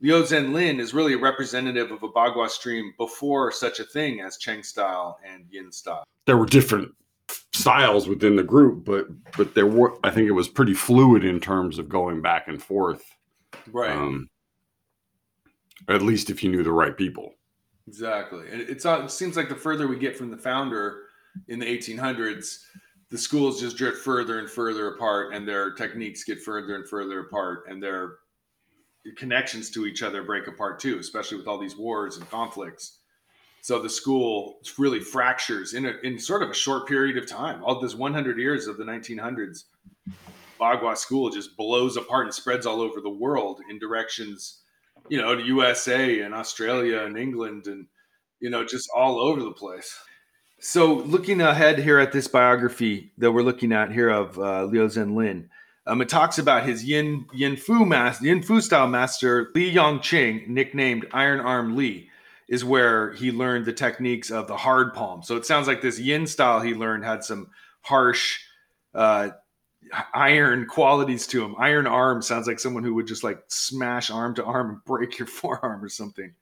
Liu 0.00 0.22
Zhen 0.22 0.52
Lin 0.52 0.80
is 0.80 0.92
really 0.92 1.14
a 1.14 1.18
representative 1.18 1.90
of 1.90 2.02
a 2.02 2.08
Bagua 2.08 2.48
stream 2.50 2.92
before 2.98 3.50
such 3.50 3.80
a 3.80 3.84
thing 3.84 4.20
as 4.20 4.36
Cheng 4.36 4.62
style 4.62 5.18
and 5.26 5.46
Yin 5.50 5.72
style. 5.72 6.04
There 6.26 6.36
were 6.36 6.46
different 6.46 6.92
styles 7.54 8.06
within 8.06 8.36
the 8.36 8.42
group, 8.42 8.84
but 8.84 9.06
but 9.36 9.54
there 9.54 9.66
were 9.66 9.96
I 10.04 10.10
think 10.10 10.28
it 10.28 10.32
was 10.32 10.48
pretty 10.48 10.74
fluid 10.74 11.24
in 11.24 11.40
terms 11.40 11.78
of 11.78 11.88
going 11.88 12.20
back 12.20 12.48
and 12.48 12.62
forth. 12.62 13.02
Right. 13.72 13.90
Um, 13.90 14.28
at 15.88 16.02
least 16.02 16.30
if 16.30 16.42
you 16.42 16.50
knew 16.50 16.62
the 16.62 16.72
right 16.72 16.96
people. 16.96 17.34
Exactly. 17.86 18.48
And 18.50 18.62
it's 18.62 18.86
uh, 18.86 19.02
it 19.04 19.10
seems 19.10 19.36
like 19.36 19.48
the 19.48 19.54
further 19.54 19.86
we 19.86 19.98
get 19.98 20.16
from 20.16 20.30
the 20.30 20.36
founder 20.36 21.02
in 21.48 21.58
the 21.58 21.66
1800s, 21.66 22.60
the 23.10 23.18
schools 23.18 23.60
just 23.60 23.76
drift 23.76 23.98
further 23.98 24.38
and 24.38 24.48
further 24.48 24.88
apart 24.88 25.34
and 25.34 25.46
their 25.46 25.72
techniques 25.72 26.24
get 26.24 26.40
further 26.40 26.76
and 26.76 26.88
further 26.88 27.20
apart 27.20 27.64
and 27.68 27.82
their 27.82 28.16
connections 29.16 29.70
to 29.70 29.86
each 29.86 30.02
other 30.02 30.22
break 30.22 30.46
apart 30.46 30.80
too, 30.80 30.98
especially 30.98 31.36
with 31.36 31.46
all 31.46 31.58
these 31.58 31.76
wars 31.76 32.16
and 32.16 32.28
conflicts. 32.30 33.00
So 33.60 33.78
the 33.78 33.88
school 33.88 34.60
really 34.78 35.00
fractures 35.00 35.74
in 35.74 35.86
a, 35.86 35.94
in 36.02 36.18
sort 36.18 36.42
of 36.42 36.50
a 36.50 36.54
short 36.54 36.86
period 36.86 37.16
of 37.16 37.26
time. 37.26 37.62
All 37.62 37.80
this 37.80 37.94
100 37.94 38.38
years 38.38 38.66
of 38.66 38.76
the 38.76 38.84
1900s, 38.84 39.64
Bagua 40.60 40.96
school 40.96 41.30
just 41.30 41.56
blows 41.56 41.96
apart 41.96 42.26
and 42.26 42.34
spreads 42.34 42.66
all 42.66 42.80
over 42.80 43.00
the 43.00 43.10
world 43.10 43.60
in 43.70 43.78
directions, 43.78 44.63
you 45.08 45.20
know, 45.20 45.34
to 45.34 45.42
USA 45.42 46.20
and 46.20 46.34
Australia 46.34 47.00
and 47.00 47.16
England 47.16 47.66
and 47.66 47.86
you 48.40 48.50
know 48.50 48.64
just 48.64 48.88
all 48.94 49.18
over 49.18 49.40
the 49.42 49.52
place. 49.52 49.96
So 50.60 50.94
looking 50.94 51.40
ahead 51.40 51.78
here 51.78 51.98
at 51.98 52.12
this 52.12 52.28
biography 52.28 53.12
that 53.18 53.32
we're 53.32 53.42
looking 53.42 53.72
at 53.72 53.92
here 53.92 54.08
of 54.08 54.38
uh, 54.38 54.64
Liu 54.64 54.86
Zhen 54.86 55.14
Lin, 55.14 55.50
um, 55.86 56.00
it 56.00 56.08
talks 56.08 56.38
about 56.38 56.64
his 56.64 56.84
Yin 56.84 57.26
Yin 57.32 57.56
Fu 57.56 57.84
master, 57.84 58.24
Yin 58.24 58.42
Fu 58.42 58.60
style 58.60 58.88
master 58.88 59.50
Li 59.54 59.72
Yongqing, 59.74 60.48
nicknamed 60.48 61.06
Iron 61.12 61.40
Arm 61.40 61.76
Li 61.76 62.08
is 62.48 62.64
where 62.64 63.12
he 63.12 63.30
learned 63.30 63.64
the 63.64 63.72
techniques 63.72 64.30
of 64.30 64.46
the 64.46 64.56
hard 64.56 64.92
palm. 64.92 65.22
So 65.22 65.36
it 65.36 65.46
sounds 65.46 65.66
like 65.66 65.80
this 65.80 65.98
yin 65.98 66.26
style 66.26 66.60
he 66.60 66.74
learned 66.74 67.04
had 67.04 67.24
some 67.24 67.48
harsh 67.80 68.38
uh, 68.94 69.30
iron 70.12 70.66
qualities 70.66 71.26
to 71.28 71.44
him. 71.44 71.54
Iron 71.58 71.86
arm 71.86 72.22
sounds 72.22 72.46
like 72.46 72.58
someone 72.58 72.84
who 72.84 72.94
would 72.94 73.06
just 73.06 73.24
like 73.24 73.42
smash 73.48 74.10
arm 74.10 74.34
to 74.36 74.44
arm 74.44 74.70
and 74.70 74.84
break 74.84 75.18
your 75.18 75.26
forearm 75.28 75.84
or 75.84 75.88
something. 75.88 76.32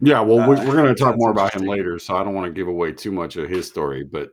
Yeah, 0.00 0.20
well, 0.20 0.40
uh, 0.40 0.48
we're, 0.48 0.66
we're 0.66 0.76
going 0.76 0.94
to 0.94 1.00
talk 1.00 1.16
more 1.16 1.30
about 1.30 1.54
him 1.54 1.62
later, 1.62 1.98
so 1.98 2.16
I 2.16 2.22
don't 2.22 2.34
want 2.34 2.46
to 2.46 2.52
give 2.52 2.68
away 2.68 2.92
too 2.92 3.10
much 3.10 3.36
of 3.36 3.50
his 3.50 3.66
story, 3.66 4.04
but 4.04 4.30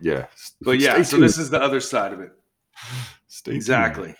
yeah. 0.00 0.26
But 0.60 0.80
yeah, 0.80 1.00
so 1.02 1.16
this 1.16 1.38
is 1.38 1.48
the 1.48 1.62
other 1.62 1.80
side 1.80 2.12
of 2.12 2.20
it. 2.20 2.32
Stay 3.28 3.54
exactly. 3.54 4.08
Tuned. 4.08 4.16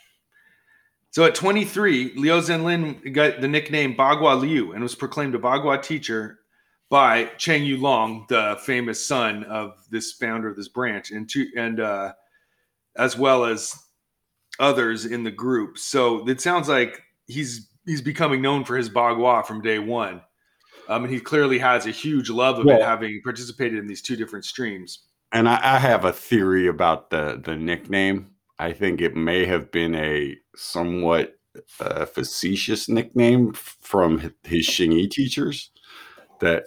So 1.11 1.25
at 1.25 1.35
23, 1.35 2.15
Liu 2.17 2.33
Zhenlin 2.41 3.13
got 3.13 3.43
the 3.43 3.49
nickname 3.49 3.95
Bagua 3.95 4.41
Liu 4.41 4.73
and 4.73 4.83
was 4.83 4.95
proclaimed 4.95 5.35
a 5.35 5.39
Bagua 5.39 5.83
teacher 5.83 6.39
by 6.89 7.25
Cheng 7.37 7.65
Yulong, 7.65 8.27
the 8.29 8.59
famous 8.65 9.07
son 9.07 9.45
of 9.45 9.75
this 9.91 10.13
founder 10.13 10.49
of 10.49 10.57
this 10.57 10.69
branch, 10.69 11.11
and 11.11 11.29
to, 11.29 11.47
and 11.55 11.81
uh, 11.81 12.13
as 12.97 13.17
well 13.17 13.45
as 13.45 13.75
others 14.59 15.05
in 15.05 15.25
the 15.25 15.31
group. 15.31 15.79
So 15.79 16.29
it 16.29 16.41
sounds 16.41 16.69
like 16.69 17.03
he's 17.27 17.69
he's 17.87 18.03
becoming 18.03 18.43
known 18.43 18.65
for 18.65 18.77
his 18.77 18.91
Bagua 18.91 19.45
from 19.45 19.63
day 19.63 19.79
one. 19.79 20.23
Um, 20.89 21.05
and 21.05 21.13
he 21.13 21.21
clearly 21.21 21.59
has 21.59 21.87
a 21.87 21.91
huge 21.91 22.29
love 22.29 22.59
of 22.59 22.67
well, 22.67 22.81
it, 22.81 22.85
having 22.85 23.21
participated 23.23 23.79
in 23.79 23.87
these 23.87 24.03
two 24.03 24.17
different 24.17 24.45
streams. 24.45 25.05
And 25.33 25.49
I, 25.49 25.77
I 25.77 25.79
have 25.79 26.05
a 26.05 26.13
theory 26.13 26.67
about 26.67 27.11
the 27.11 27.41
the 27.43 27.57
nickname. 27.57 28.31
I 28.59 28.73
think 28.73 29.01
it 29.01 29.17
may 29.17 29.45
have 29.47 29.71
been 29.73 29.95
a 29.95 30.37
somewhat 30.55 31.39
uh, 31.81 32.05
facetious 32.07 32.89
nickname 32.89 33.53
from 33.53 34.33
his 34.45 34.69
Xingyi 34.69 35.11
teachers. 35.11 35.71
That 36.41 36.65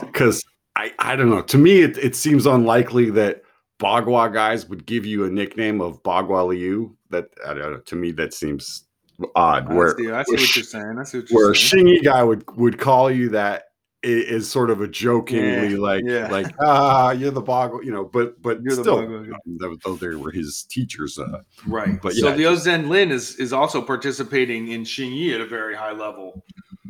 because 0.00 0.44
uh, 0.76 0.80
I 0.80 0.92
I 0.98 1.16
don't 1.16 1.30
know. 1.30 1.42
To 1.42 1.58
me, 1.58 1.82
it, 1.82 1.96
it 1.98 2.16
seems 2.16 2.46
unlikely 2.46 3.10
that 3.10 3.42
Bagua 3.78 4.32
guys 4.32 4.66
would 4.68 4.86
give 4.86 5.04
you 5.04 5.24
a 5.24 5.30
nickname 5.30 5.80
of 5.80 6.02
Bagua 6.02 6.48
Liu. 6.48 6.96
That 7.10 7.26
I 7.46 7.54
don't 7.54 7.72
know. 7.72 7.78
To 7.78 7.96
me, 7.96 8.12
that 8.12 8.34
seems 8.34 8.86
odd. 9.34 9.70
I 9.70 9.74
where 9.74 9.96
see, 9.96 10.10
I 10.10 10.22
see 10.22 10.32
what 10.32 10.56
you're 10.56 10.64
saying. 10.64 10.96
I 10.98 11.04
see 11.04 11.18
what 11.18 11.30
you're 11.30 11.46
where 11.46 11.54
saying. 11.54 11.86
a 11.86 11.90
Xingyi 11.90 12.04
guy 12.04 12.22
would 12.22 12.44
would 12.56 12.78
call 12.78 13.10
you 13.10 13.28
that 13.30 13.64
is 14.02 14.48
sort 14.48 14.70
of 14.70 14.80
a 14.80 14.88
jokingly 14.88 15.72
yeah, 15.72 15.78
like 15.78 16.04
yeah. 16.06 16.28
like 16.28 16.46
ah 16.60 17.10
you're 17.10 17.30
the 17.30 17.40
boggle 17.40 17.82
you 17.82 17.90
know 17.90 18.04
but 18.04 18.40
but 18.40 18.62
you're 18.62 18.74
still 18.74 18.98
the 18.98 19.78
those 19.84 19.98
they 19.98 20.14
were 20.14 20.30
his 20.30 20.64
teachers 20.70 21.18
uh, 21.18 21.40
right 21.66 22.00
but 22.00 22.12
so 22.12 22.28
yeah, 22.28 22.34
Liu 22.34 22.50
Zhen 22.50 22.88
Lin 22.88 23.10
is 23.10 23.34
is 23.36 23.52
also 23.52 23.82
participating 23.82 24.68
in 24.68 24.82
Xingyi 24.82 25.34
at 25.34 25.40
a 25.40 25.46
very 25.46 25.74
high 25.74 25.92
level 25.92 26.44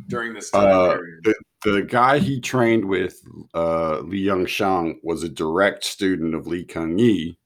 during 0.07 0.33
this 0.33 0.49
time 0.49 0.67
uh, 0.67 0.93
period. 0.93 1.23
The, 1.23 1.35
the 1.71 1.81
guy 1.81 2.19
he 2.19 2.39
trained 2.39 2.85
with 2.85 3.21
uh, 3.53 3.99
Li 3.99 4.25
Yongshang 4.25 4.95
was 5.03 5.23
a 5.23 5.29
direct 5.29 5.83
student 5.83 6.35
of 6.35 6.47
Li 6.47 6.65
Kengyi. 6.65 7.37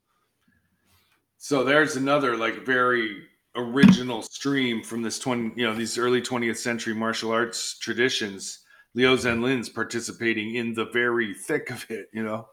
So 1.38 1.64
there's 1.64 1.96
another 1.96 2.38
like 2.38 2.66
very 2.66 3.24
original 3.56 4.22
stream 4.22 4.82
from 4.82 5.02
this 5.02 5.20
20 5.20 5.60
you 5.60 5.68
know 5.68 5.76
these 5.76 5.98
early 5.98 6.22
20th 6.22 6.56
century 6.56 6.94
martial 6.94 7.32
arts 7.32 7.78
traditions 7.80 8.62
Liu 8.94 9.16
Zhenlin's 9.16 9.70
participating 9.70 10.56
in 10.56 10.74
the 10.74 10.86
very 10.86 11.34
thick 11.34 11.70
of 11.70 11.86
it, 11.90 12.08
you 12.14 12.24
know. 12.24 12.48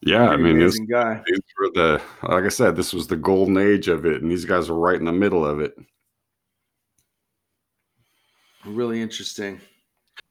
Yeah, 0.00 0.28
I 0.28 0.36
mean, 0.36 0.58
this, 0.58 0.78
guy. 0.78 1.22
these 1.26 1.40
were 1.58 1.70
the 1.74 2.02
like 2.22 2.44
I 2.44 2.48
said, 2.48 2.76
this 2.76 2.92
was 2.92 3.06
the 3.06 3.16
golden 3.16 3.56
age 3.56 3.88
of 3.88 4.04
it, 4.04 4.22
and 4.22 4.30
these 4.30 4.44
guys 4.44 4.68
were 4.68 4.78
right 4.78 4.98
in 4.98 5.06
the 5.06 5.12
middle 5.12 5.44
of 5.44 5.60
it. 5.60 5.74
Really 8.66 9.00
interesting. 9.00 9.60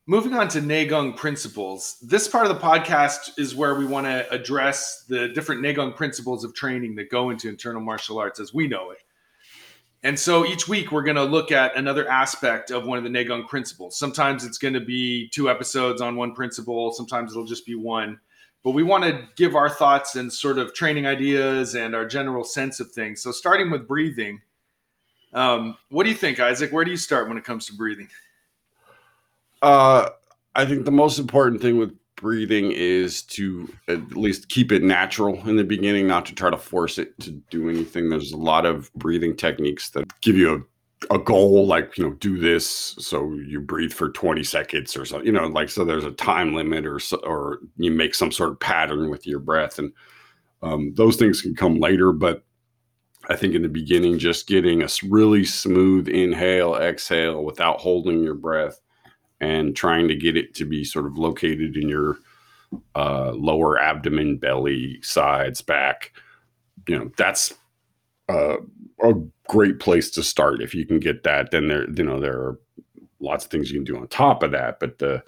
Moving 0.08 0.34
on 0.34 0.50
to 0.50 0.60
Neigong 0.60 1.16
principles. 1.16 1.98
This 2.02 2.28
part 2.28 2.46
of 2.46 2.54
the 2.54 2.62
podcast 2.62 3.40
is 3.40 3.56
where 3.56 3.76
we 3.76 3.86
want 3.86 4.06
to 4.08 4.30
address 4.30 5.06
the 5.08 5.30
different 5.30 5.62
Neigong 5.62 5.96
principles 5.96 6.44
of 6.44 6.54
training 6.54 6.96
that 6.96 7.10
go 7.10 7.30
into 7.30 7.48
internal 7.48 7.82
martial 7.82 8.20
arts 8.20 8.40
as 8.40 8.54
we 8.54 8.68
know 8.68 8.92
it. 8.92 9.00
And 10.04 10.20
so 10.20 10.46
each 10.46 10.68
week 10.68 10.92
we're 10.92 11.02
going 11.02 11.16
to 11.16 11.24
look 11.24 11.52
at 11.52 11.76
another 11.76 12.08
aspect 12.10 12.72
of 12.72 12.86
one 12.86 12.98
of 12.98 13.04
the 13.04 13.10
Neigong 13.10 13.48
principles. 13.48 13.98
Sometimes 13.98 14.46
it's 14.46 14.60
going 14.60 14.76
to 14.76 14.82
be 14.82 15.30
two 15.30 15.50
episodes 15.50 16.02
on 16.02 16.16
one 16.16 16.36
principle, 16.36 16.94
sometimes 16.94 17.32
it'll 17.32 17.46
just 17.46 17.66
be 17.66 17.76
one. 17.76 18.20
But 18.64 18.72
we 18.72 18.84
want 18.84 19.06
to 19.06 19.28
give 19.38 19.56
our 19.56 19.70
thoughts 19.70 20.16
and 20.16 20.32
sort 20.32 20.58
of 20.58 20.74
training 20.74 21.08
ideas 21.08 21.74
and 21.74 21.96
our 21.96 22.06
general 22.06 22.44
sense 22.44 22.80
of 22.80 22.92
things. 22.92 23.24
So 23.24 23.32
starting 23.32 23.72
with 23.72 23.88
breathing, 23.88 24.42
um, 25.34 25.78
what 25.90 26.04
do 26.04 26.10
you 26.10 26.16
think, 26.16 26.40
Isaac? 26.40 26.72
Where 26.72 26.86
do 26.86 26.92
you 26.92 26.98
start 26.98 27.28
when 27.28 27.38
it 27.38 27.44
comes 27.44 27.66
to 27.68 27.74
breathing? 27.74 28.10
Uh, 29.62 30.10
I 30.56 30.66
think 30.66 30.86
the 30.86 30.92
most 30.92 31.20
important 31.20 31.62
thing 31.62 31.78
with 31.78 31.94
breathing 32.16 32.72
is 32.72 33.22
to 33.24 33.72
at 33.88 34.16
least 34.16 34.50
keep 34.50 34.72
it 34.72 34.82
natural 34.82 35.48
in 35.48 35.58
the 35.58 35.64
beginning, 35.64 36.08
not 36.08 36.26
to 36.26 36.36
try 36.36 36.50
to 36.50 36.58
force 36.58 36.98
it 36.98 37.18
to 37.20 37.32
do 37.50 37.70
anything. 37.70 38.10
There's 38.10 38.32
a 38.32 38.38
lot 38.38 38.66
of 38.66 38.92
breathing 38.94 39.36
techniques 39.36 39.90
that 39.92 40.06
give 40.22 40.38
you 40.38 40.66
a, 41.12 41.16
a 41.16 41.20
goal, 41.20 41.68
like, 41.68 41.98
you 41.98 42.06
know, 42.06 42.14
do 42.16 42.40
this. 42.40 42.96
So 43.00 43.34
you 43.34 43.60
breathe 43.60 43.92
for 43.92 44.10
20 44.10 44.44
seconds 44.44 44.96
or 44.96 45.06
so, 45.06 45.22
you 45.22 45.32
know, 45.32 45.48
like, 45.48 45.70
so 45.70 45.84
there's 45.84 46.06
a 46.06 46.12
time 46.12 46.54
limit 46.54 46.86
or, 46.86 47.00
or 47.24 47.60
you 47.78 47.92
make 47.92 48.16
some 48.16 48.32
sort 48.32 48.52
of 48.52 48.60
pattern 48.60 49.10
with 49.10 49.28
your 49.28 49.40
breath. 49.40 49.78
And 49.78 49.92
um, 50.62 50.94
those 50.96 51.18
things 51.18 51.42
can 51.42 51.54
come 51.54 51.80
later. 51.80 52.14
But 52.14 52.44
I 53.30 53.36
think 53.36 53.56
in 53.56 53.62
the 53.62 53.70
beginning, 53.70 54.20
just 54.20 54.48
getting 54.48 54.84
a 54.84 54.88
really 55.10 55.44
smooth 55.44 56.08
inhale, 56.08 56.76
exhale 56.76 57.44
without 57.44 57.82
holding 57.82 58.24
your 58.24 58.36
breath 58.36 58.80
and 59.42 59.76
trying 59.76 60.08
to 60.08 60.16
get 60.16 60.38
it 60.38 60.54
to 60.56 60.66
be 60.66 60.84
sort 60.84 61.06
of 61.06 61.18
located 61.18 61.76
in 61.78 61.90
your 61.90 62.18
uh, 62.96 63.32
lower 63.32 63.80
abdomen, 63.80 64.38
belly, 64.38 65.02
sides, 65.02 65.62
back. 65.62 66.14
You 66.88 67.00
know, 67.00 67.12
that's 67.18 67.54
uh, 68.30 68.58
a 69.04 69.14
great 69.48 69.80
place 69.80 70.10
to 70.12 70.24
start. 70.24 70.62
If 70.62 70.74
you 70.74 70.86
can 70.86 71.00
get 71.00 71.24
that, 71.24 71.52
then 71.52 71.68
there, 71.68 71.90
you 71.90 72.04
know, 72.04 72.20
there 72.20 72.38
are 72.38 72.60
lots 73.20 73.46
of 73.46 73.52
things 73.52 73.72
you 73.72 73.78
can 73.78 73.84
do 73.84 73.98
on 73.98 74.08
top 74.08 74.44
of 74.44 74.52
that. 74.52 74.80
But 74.80 75.00
the 75.00 75.24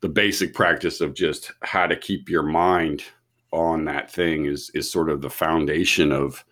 the 0.00 0.08
basic 0.08 0.54
practice 0.54 1.00
of 1.00 1.14
just 1.14 1.52
how 1.62 1.86
to 1.86 1.96
keep 1.96 2.28
your 2.28 2.42
mind 2.42 3.02
on 3.52 3.84
that 3.86 4.10
thing 4.10 4.44
is 4.46 4.70
is 4.74 4.90
sort 4.90 5.10
of 5.10 5.22
the 5.22 5.30
foundation 5.30 6.12
of 6.12 6.44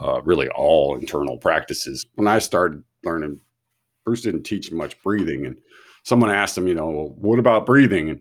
uh, 0.00 0.20
really 0.22 0.48
all 0.50 0.96
internal 0.96 1.38
practices. 1.38 2.06
When 2.14 2.28
I 2.28 2.38
started 2.38 2.82
learning, 3.04 3.40
Bruce 4.04 4.22
didn't 4.22 4.44
teach 4.44 4.70
much 4.70 5.00
breathing, 5.02 5.46
and 5.46 5.56
someone 6.08 6.30
asked 6.30 6.56
him, 6.56 6.66
you 6.66 6.74
know, 6.74 6.88
well, 6.88 7.14
what 7.18 7.38
about 7.38 7.66
breathing? 7.66 8.08
And 8.08 8.20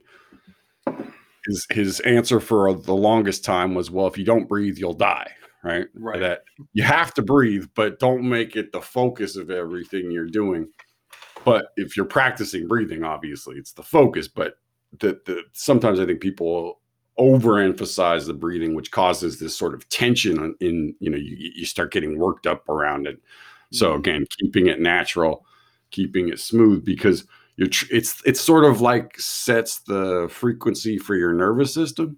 his 1.45 1.65
his 1.69 1.99
answer 2.01 2.39
for 2.39 2.73
the 2.73 2.93
longest 2.93 3.45
time 3.45 3.73
was, 3.73 3.89
well, 3.89 4.07
if 4.07 4.17
you 4.17 4.25
don't 4.25 4.47
breathe, 4.47 4.77
you'll 4.77 4.93
die. 4.93 5.31
Right. 5.63 5.87
Right. 5.95 6.19
That 6.19 6.43
you 6.73 6.83
have 6.83 7.13
to 7.15 7.21
breathe, 7.21 7.65
but 7.75 7.99
don't 7.99 8.27
make 8.27 8.55
it 8.55 8.71
the 8.71 8.81
focus 8.81 9.35
of 9.35 9.49
everything 9.49 10.11
you're 10.11 10.27
doing. 10.27 10.67
But 11.45 11.67
if 11.77 11.95
you're 11.95 12.05
practicing 12.05 12.67
breathing, 12.67 13.03
obviously 13.03 13.55
it's 13.57 13.73
the 13.73 13.83
focus. 13.83 14.27
But 14.27 14.55
the, 14.99 15.19
the 15.25 15.43
sometimes 15.53 15.99
I 15.99 16.05
think 16.05 16.21
people 16.21 16.79
overemphasize 17.19 18.27
the 18.27 18.33
breathing, 18.33 18.75
which 18.75 18.91
causes 18.91 19.39
this 19.39 19.57
sort 19.57 19.73
of 19.73 19.87
tension 19.89 20.55
in, 20.59 20.95
you 20.99 21.09
know, 21.09 21.17
you, 21.17 21.35
you 21.55 21.65
start 21.65 21.91
getting 21.91 22.19
worked 22.19 22.45
up 22.47 22.67
around 22.69 23.07
it. 23.07 23.19
So 23.71 23.93
Mhm. 23.93 23.97
again, 23.99 24.25
keeping 24.39 24.67
it 24.67 24.79
natural, 24.79 25.45
keeping 25.91 26.29
it 26.29 26.39
smooth 26.39 26.85
because 26.85 27.25
you're 27.57 27.67
tr- 27.67 27.85
it's 27.91 28.21
it's 28.25 28.39
sort 28.39 28.63
of 28.63 28.81
like 28.81 29.19
sets 29.19 29.79
the 29.79 30.27
frequency 30.31 30.97
for 30.97 31.15
your 31.15 31.33
nervous 31.33 31.73
system. 31.73 32.17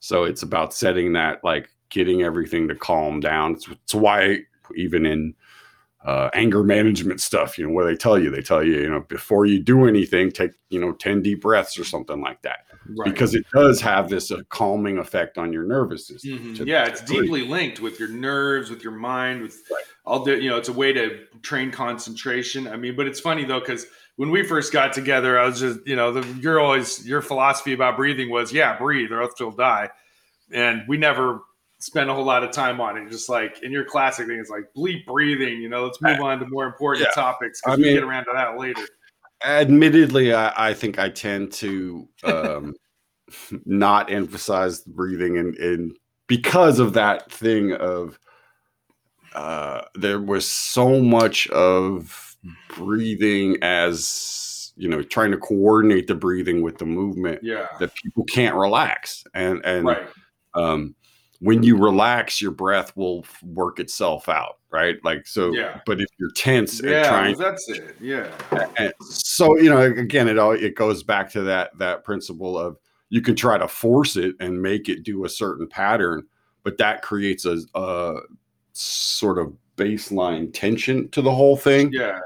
So 0.00 0.24
it's 0.24 0.42
about 0.42 0.72
setting 0.74 1.14
that 1.14 1.42
like 1.42 1.68
getting 1.90 2.22
everything 2.22 2.68
to 2.68 2.74
calm 2.74 3.20
down. 3.20 3.52
It's, 3.54 3.68
it's 3.68 3.94
why 3.94 4.40
even 4.76 5.06
in 5.06 5.34
uh, 6.04 6.30
anger 6.34 6.62
management 6.62 7.20
stuff, 7.20 7.58
you 7.58 7.66
know, 7.66 7.72
what 7.72 7.84
they 7.86 7.96
tell 7.96 8.16
you, 8.18 8.30
they 8.30 8.42
tell 8.42 8.62
you, 8.62 8.74
you 8.80 8.88
know, 8.90 9.00
before 9.08 9.44
you 9.46 9.60
do 9.60 9.86
anything, 9.88 10.30
take, 10.30 10.52
you 10.70 10.78
know, 10.80 10.92
10 10.92 11.20
deep 11.22 11.40
breaths 11.42 11.76
or 11.78 11.84
something 11.84 12.20
like 12.20 12.40
that 12.42 12.58
Right. 12.96 13.12
because 13.12 13.34
it 13.34 13.44
does 13.52 13.80
have 13.80 14.08
this 14.08 14.30
uh, 14.30 14.42
calming 14.48 14.98
effect 14.98 15.36
on 15.38 15.52
your 15.52 15.64
nervous 15.64 16.06
system. 16.06 16.38
Mhm. 16.38 16.56
to- 16.58 16.66
Yeah, 16.66 16.86
it's 16.86 17.00
deeply 17.00 17.42
linked 17.44 17.80
with 17.80 17.98
your 17.98 18.08
nerves, 18.08 18.70
with 18.70 18.84
your 18.84 18.92
mind, 18.92 19.42
with 19.42 19.60
Right. 19.68 19.82
All 20.06 20.20
the 20.24 20.40
you 20.40 20.48
know, 20.48 20.56
it's 20.56 20.68
a 20.68 20.72
way 20.72 20.92
to 20.92 21.24
train 21.42 21.70
concentration. 21.70 22.68
I 22.68 22.76
mean, 22.76 22.94
but 22.96 23.06
it's 23.06 23.20
funny 23.20 23.44
though, 23.44 23.60
because 23.60 23.86
when 24.16 24.30
we 24.30 24.42
first 24.44 24.72
got 24.72 24.92
together, 24.92 25.38
I 25.38 25.46
was 25.46 25.60
just, 25.60 25.80
you 25.86 25.96
know, 25.96 26.12
the, 26.12 26.26
you're 26.40 26.60
always 26.60 27.06
your 27.06 27.20
philosophy 27.20 27.72
about 27.72 27.96
breathing 27.96 28.30
was, 28.30 28.52
yeah, 28.52 28.78
breathe 28.78 29.10
or 29.12 29.20
else 29.22 29.32
you'll 29.40 29.50
die. 29.50 29.90
And 30.52 30.82
we 30.88 30.96
never 30.96 31.40
spent 31.80 32.08
a 32.08 32.14
whole 32.14 32.24
lot 32.24 32.42
of 32.44 32.50
time 32.52 32.80
on 32.80 32.96
it. 32.96 33.10
Just 33.10 33.28
like 33.28 33.62
in 33.62 33.70
your 33.72 33.84
classic 33.84 34.26
thing, 34.28 34.38
it's 34.38 34.48
like 34.48 34.64
bleep 34.76 35.04
breathing, 35.06 35.60
you 35.60 35.68
know, 35.68 35.84
let's 35.84 36.00
move 36.00 36.20
on 36.20 36.38
to 36.38 36.46
more 36.46 36.66
important 36.66 37.06
Yeah. 37.06 37.22
topics 37.22 37.60
I 37.66 37.70
because 37.70 37.78
we 37.78 37.84
mean- 37.86 37.94
get 37.96 38.04
around 38.04 38.24
to 38.26 38.30
that 38.34 38.58
later. 38.58 38.86
admittedly 39.44 40.32
I, 40.32 40.70
I 40.70 40.72
think 40.74 40.98
i 40.98 41.10
tend 41.10 41.52
to 41.54 42.08
um 42.24 42.74
not 43.66 44.10
emphasize 44.10 44.80
breathing 44.80 45.36
and 45.36 45.54
and 45.58 45.96
because 46.26 46.78
of 46.78 46.94
that 46.94 47.30
thing 47.30 47.72
of 47.74 48.18
uh 49.36 49.82
there 49.94 50.20
was 50.20 50.46
so 50.48 51.00
much 51.00 51.48
of 51.50 52.36
breathing 52.74 53.56
as 53.62 54.72
you 54.76 54.88
know 54.88 55.02
trying 55.02 55.30
to 55.30 55.38
coordinate 55.38 56.06
the 56.06 56.14
breathing 56.14 56.62
with 56.62 56.78
the 56.78 56.84
movement 56.86 57.40
Yeah. 57.42 57.66
that 57.80 57.94
people 57.94 58.24
can't 58.24 58.54
relax 58.54 59.24
and 59.34 59.64
and 59.64 59.86
Right. 59.86 60.08
um, 60.54 60.94
when 61.40 61.62
you 61.62 61.76
relax, 61.76 62.40
your 62.40 62.50
breath 62.50 62.96
will 62.96 63.26
work 63.42 63.78
itself 63.78 64.26
out, 64.26 64.56
right? 64.70 64.96
Like 65.04 65.26
so. 65.26 65.52
Yeah. 65.52 65.80
But 65.84 66.00
if 66.00 66.08
you're 66.18 66.30
tense 66.30 66.80
and 66.80 66.88
Yeah, 66.88 67.08
trying, 67.10 67.36
that's 67.36 67.68
it. 67.68 67.94
Yeah. 68.00 68.30
and 68.78 68.90
so 69.02 69.58
you 69.58 69.68
know, 69.68 69.82
again, 69.82 70.28
it 70.28 70.38
all 70.38 70.52
it 70.52 70.74
goes 70.76 71.02
back 71.02 71.30
to 71.32 71.42
that 71.42 71.76
that 71.78 72.04
principle 72.04 72.58
of 72.58 72.78
you 73.10 73.20
can 73.20 73.36
try 73.36 73.58
to 73.58 73.68
force 73.68 74.16
it 74.16 74.34
and 74.40 74.62
make 74.62 74.88
it 74.88 75.02
do 75.02 75.26
a 75.26 75.28
certain 75.28 75.68
pattern, 75.68 76.26
but 76.64 76.78
that 76.78 77.02
creates 77.02 77.44
a, 77.44 77.58
a 77.74 78.20
sort 78.76 79.38
of 79.38 79.52
baseline 79.76 80.52
tension 80.52 81.08
to 81.10 81.22
the 81.22 81.32
whole 81.32 81.56
thing. 81.56 81.90
Yeah. 81.92 82.18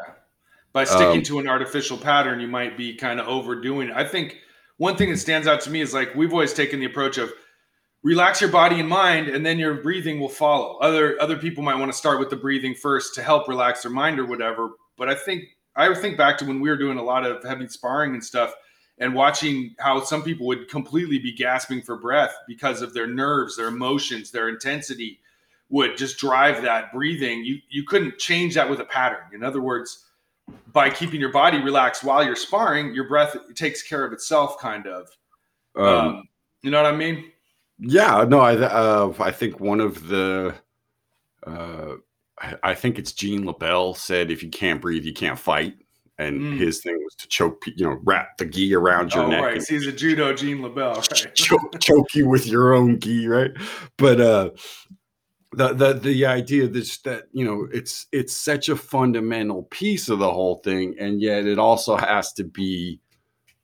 By 0.72 0.84
sticking 0.84 1.18
Um, 1.18 1.22
to 1.24 1.38
an 1.40 1.48
artificial 1.48 1.96
pattern, 1.96 2.40
you 2.40 2.46
might 2.46 2.76
be 2.76 2.94
kind 2.94 3.18
of 3.18 3.26
overdoing 3.26 3.88
it. 3.88 3.96
I 3.96 4.04
think 4.04 4.38
one 4.76 4.96
thing 4.96 5.10
that 5.10 5.18
stands 5.18 5.48
out 5.48 5.60
to 5.62 5.70
me 5.70 5.80
is 5.80 5.92
like 5.92 6.14
we've 6.14 6.32
always 6.32 6.52
taken 6.52 6.78
the 6.78 6.86
approach 6.86 7.18
of 7.18 7.32
relax 8.02 8.40
your 8.40 8.50
body 8.50 8.80
and 8.80 8.88
mind 8.88 9.28
and 9.28 9.44
then 9.44 9.58
your 9.58 9.74
breathing 9.74 10.20
will 10.20 10.28
follow. 10.28 10.76
Other 10.78 11.20
other 11.20 11.36
people 11.36 11.62
might 11.62 11.74
want 11.74 11.90
to 11.90 11.98
start 11.98 12.18
with 12.18 12.30
the 12.30 12.36
breathing 12.36 12.74
first 12.74 13.14
to 13.16 13.22
help 13.22 13.48
relax 13.48 13.82
their 13.82 13.92
mind 13.92 14.18
or 14.18 14.24
whatever, 14.24 14.70
but 14.96 15.08
I 15.08 15.14
think 15.14 15.44
I 15.76 15.92
think 15.94 16.16
back 16.16 16.38
to 16.38 16.44
when 16.44 16.60
we 16.60 16.68
were 16.68 16.76
doing 16.76 16.98
a 16.98 17.02
lot 17.02 17.26
of 17.26 17.42
heavy 17.42 17.68
sparring 17.68 18.14
and 18.14 18.24
stuff 18.24 18.54
and 18.98 19.14
watching 19.14 19.74
how 19.78 20.02
some 20.02 20.22
people 20.22 20.46
would 20.46 20.68
completely 20.68 21.18
be 21.18 21.32
gasping 21.32 21.82
for 21.82 21.96
breath 21.96 22.34
because 22.46 22.80
of 22.82 22.94
their 22.94 23.06
nerves, 23.06 23.56
their 23.56 23.68
emotions, 23.68 24.30
their 24.30 24.48
intensity 24.48 25.20
would 25.70 25.96
just 25.96 26.18
drive 26.18 26.62
that 26.62 26.92
breathing. 26.92 27.44
You 27.44 27.58
you 27.68 27.84
couldn't 27.84 28.18
change 28.18 28.54
that 28.54 28.68
with 28.68 28.80
a 28.80 28.84
pattern. 28.84 29.24
In 29.32 29.42
other 29.42 29.60
words, 29.60 30.06
by 30.72 30.90
keeping 30.90 31.20
your 31.20 31.32
body 31.32 31.62
relaxed 31.62 32.04
while 32.04 32.24
you're 32.24 32.36
sparring, 32.36 32.92
your 32.94 33.08
breath 33.08 33.36
takes 33.54 33.82
care 33.82 34.04
of 34.04 34.12
itself, 34.12 34.58
kind 34.60 34.86
of. 34.86 35.08
Um, 35.76 35.84
Um, 35.86 36.28
you 36.62 36.70
know 36.70 36.82
what 36.82 36.92
I 36.92 36.96
mean? 36.96 37.30
Yeah, 37.78 38.24
no, 38.28 38.40
I 38.40 38.56
uh, 38.56 39.14
I 39.20 39.30
think 39.30 39.58
one 39.60 39.80
of 39.80 40.08
the 40.08 40.54
uh, 41.46 41.94
I, 42.62 42.74
think 42.74 42.98
it's 42.98 43.12
Gene 43.12 43.44
LeBell 43.44 43.96
said 43.96 44.30
if 44.30 44.42
you 44.42 44.50
can't 44.50 44.80
breathe, 44.80 45.04
you 45.04 45.12
can't 45.14 45.38
fight, 45.38 45.74
and 46.18 46.40
Mm. 46.40 46.58
his 46.58 46.82
thing 46.82 46.96
was 47.02 47.14
to 47.16 47.28
choke, 47.28 47.62
you 47.66 47.84
know, 47.86 47.98
wrap 48.04 48.36
the 48.38 48.44
gi 48.44 48.74
around 48.74 49.14
your 49.14 49.24
Oh, 49.24 49.28
neck 49.28 49.42
right. 49.42 49.68
he's 49.68 49.86
a 49.86 49.92
judo 49.92 50.34
Gene 50.34 50.58
LeBell, 50.58 50.96
right? 51.24 51.34
choke, 51.34 51.80
choke 51.80 52.14
you 52.14 52.28
with 52.28 52.46
your 52.46 52.74
own 52.74 52.98
gi, 53.00 53.26
right? 53.28 53.52
But 53.96 54.20
uh, 54.20 54.50
the 55.52 55.72
the 55.72 55.92
the 55.94 56.26
idea 56.26 56.68
that 56.68 56.98
that 57.04 57.24
you 57.32 57.44
know 57.44 57.66
it's 57.72 58.06
it's 58.12 58.32
such 58.32 58.68
a 58.68 58.76
fundamental 58.76 59.64
piece 59.64 60.08
of 60.08 60.18
the 60.18 60.30
whole 60.30 60.56
thing, 60.58 60.94
and 60.98 61.20
yet 61.20 61.46
it 61.46 61.58
also 61.58 61.96
has 61.96 62.32
to 62.34 62.44
be 62.44 63.00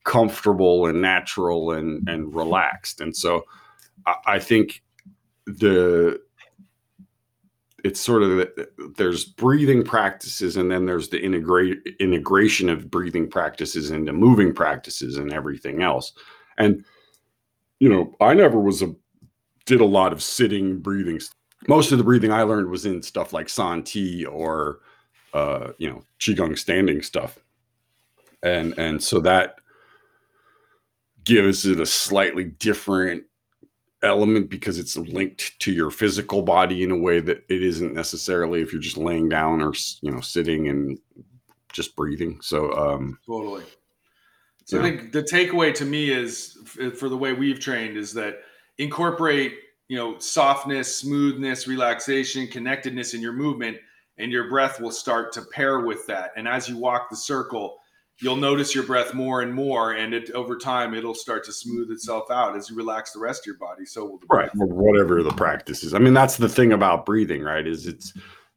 comfortable 0.05 0.87
and 0.87 1.01
natural 1.01 1.73
and 1.73 2.09
and 2.09 2.35
relaxed, 2.35 3.01
and 3.01 3.17
so 3.17 3.45
I, 4.07 4.15
I 4.27 4.39
think 4.39 4.83
the 5.47 6.21
it's 7.85 8.01
sort 8.01 8.25
of 8.25 8.31
the- 8.31 8.69
there's 8.97 9.25
breathing 9.25 9.85
practices 9.85 10.57
and 10.57 10.73
then 10.73 10.87
there's 10.87 11.09
the 11.11 11.23
integrate 11.23 11.79
integration 12.01 12.69
of 12.69 12.91
breathing 12.91 13.31
practices 13.31 13.93
into 13.93 14.13
moving 14.13 14.53
practices 14.53 15.19
and 15.19 15.33
everything 15.33 15.83
else. 15.83 16.13
And 16.59 16.85
you 17.81 17.89
know 17.89 18.15
i 18.21 18.35
never 18.35 18.59
was 18.61 18.83
a 18.83 18.95
did 19.67 19.81
a 19.81 19.85
lot 19.85 20.13
of 20.13 20.23
sitting 20.23 20.79
breathing 20.79 21.21
most 21.69 21.93
of 21.93 21.99
the 21.99 22.05
breathing 22.05 22.33
i 22.33 22.43
learned 22.43 22.69
was 22.69 22.87
in 22.87 23.03
stuff 23.03 23.33
like 23.33 23.49
santi 23.49 24.25
or 24.25 24.81
uh 25.35 25.73
you 25.79 25.89
know 25.89 26.03
qigong 26.19 26.57
standing 26.59 27.03
stuff 27.03 27.39
and 28.43 28.77
and 28.79 29.03
so 29.03 29.21
that 29.21 29.57
gives 31.25 31.67
it 31.67 31.81
a 31.81 31.87
slightly 31.87 32.45
different 32.45 33.25
element 34.03 34.49
because 34.49 34.79
it's 34.79 34.97
linked 34.97 35.59
to 35.59 35.73
your 35.73 35.91
physical 35.91 36.43
body 36.43 36.83
in 36.83 36.91
a 36.91 36.97
way 36.97 37.19
that 37.19 37.45
it 37.49 37.63
isn't 37.63 37.95
necessarily 37.95 38.61
if 38.61 38.73
you're 38.73 38.81
just 38.81 38.97
laying 38.97 39.29
down 39.29 39.61
or 39.61 39.73
you 40.03 40.11
know 40.11 40.21
sitting 40.21 40.69
and 40.69 40.99
just 41.73 41.97
breathing 41.97 42.39
so 42.41 42.73
um 42.73 43.19
Totally. 43.27 43.65
So 44.67 44.79
Yeah. 44.79 44.83
I 44.83 44.91
think 44.91 45.13
the 45.13 45.23
takeaway 45.23 45.73
to 45.75 45.85
me 45.85 46.11
is 46.11 46.59
for 46.99 47.09
the 47.09 47.17
way 47.17 47.33
we've 47.33 47.61
trained 47.61 47.97
is 47.97 48.13
that 48.15 48.41
incorporate, 48.79 49.55
you 49.89 49.97
know, 49.97 50.19
softness, 50.19 50.97
smoothness, 50.97 51.67
relaxation, 51.67 52.47
connectedness 52.49 53.15
in 53.15 53.21
your 53.21 53.33
movement, 53.33 53.77
and 54.19 54.33
your 54.33 54.49
breath 54.49 54.81
will 54.81 54.91
start 54.91 55.33
to 55.33 55.43
pair 55.53 55.81
with 55.81 56.07
that. 56.07 56.33
And 56.37 56.49
as 56.49 56.69
you 56.69 56.77
walk 56.77 57.09
the 57.11 57.17
circle, 57.17 57.79
you'll 58.21 58.37
notice 58.37 58.75
your 58.75 58.85
breath 58.85 59.15
more 59.15 59.43
and 59.43 59.53
more, 59.53 59.93
and 59.93 60.15
it 60.15 60.31
over 60.31 60.57
time 60.57 60.95
it'll 60.95 61.15
start 61.15 61.45
to 61.45 61.53
smooth 61.53 61.91
itself 61.91 62.31
out 62.31 62.57
as 62.57 62.71
you 62.71 62.77
relax 62.77 63.13
the 63.13 63.21
rest 63.21 63.43
of 63.43 63.47
your 63.47 63.59
body. 63.59 63.85
So 63.85 64.05
will 64.05 64.19
the 64.19 64.27
right 64.31 64.51
breath. 64.53 64.69
whatever 64.71 65.23
the 65.23 65.33
practice 65.33 65.85
is 65.85 65.95
i 65.95 65.99
mean 65.99 66.15
that's 66.15 66.37
the 66.37 66.49
thing 66.49 66.73
about 66.73 67.05
breathing 67.05 67.43
right 67.43 67.67
is 67.67 67.87
it's 67.87 68.13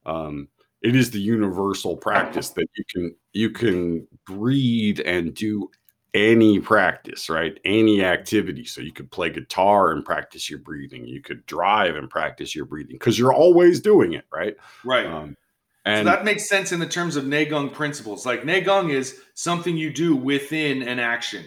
um 0.06 0.48
it 0.82 0.96
is 0.96 1.12
the 1.12 1.20
universal 1.20 1.98
practice 1.98 2.50
that 2.52 2.68
you 2.76 2.84
can 2.94 3.16
you 3.34 3.50
can 3.50 4.08
breathe 4.26 5.00
and 5.06 5.34
do 5.34 5.70
any 6.14 6.60
practice 6.60 7.30
right 7.30 7.60
any 7.66 8.04
activity 8.04 8.66
so 8.66 8.82
you 8.82 8.92
could 8.92 9.12
play 9.12 9.30
guitar 9.30 9.92
and 9.92 10.04
practice 10.04 10.50
your 10.50 10.60
breathing 10.60 11.06
you 11.06 11.22
could 11.22 11.46
drive 11.46 11.96
and 11.96 12.10
practice 12.10 12.56
your 12.56 12.66
breathing 12.66 12.96
because 12.96 13.20
you're 13.20 13.34
always 13.34 13.80
doing 13.80 14.14
it 14.14 14.26
right 14.32 14.58
Right. 14.84 15.06
um 15.06 15.38
So 15.86 15.92
and 15.92 16.08
that 16.08 16.26
makes 16.26 16.48
sense 16.50 16.72
in 16.72 16.80
the 16.80 16.88
terms 16.88 17.16
of 17.16 17.24
Neigong 17.24 17.74
principles. 17.74 18.26
Like 18.26 18.44
Neigong 18.44 18.92
is 18.92 19.20
something 19.34 19.78
you 19.78 19.92
do 19.92 20.16
within 20.16 20.82
an 20.84 21.00
action. 21.00 21.46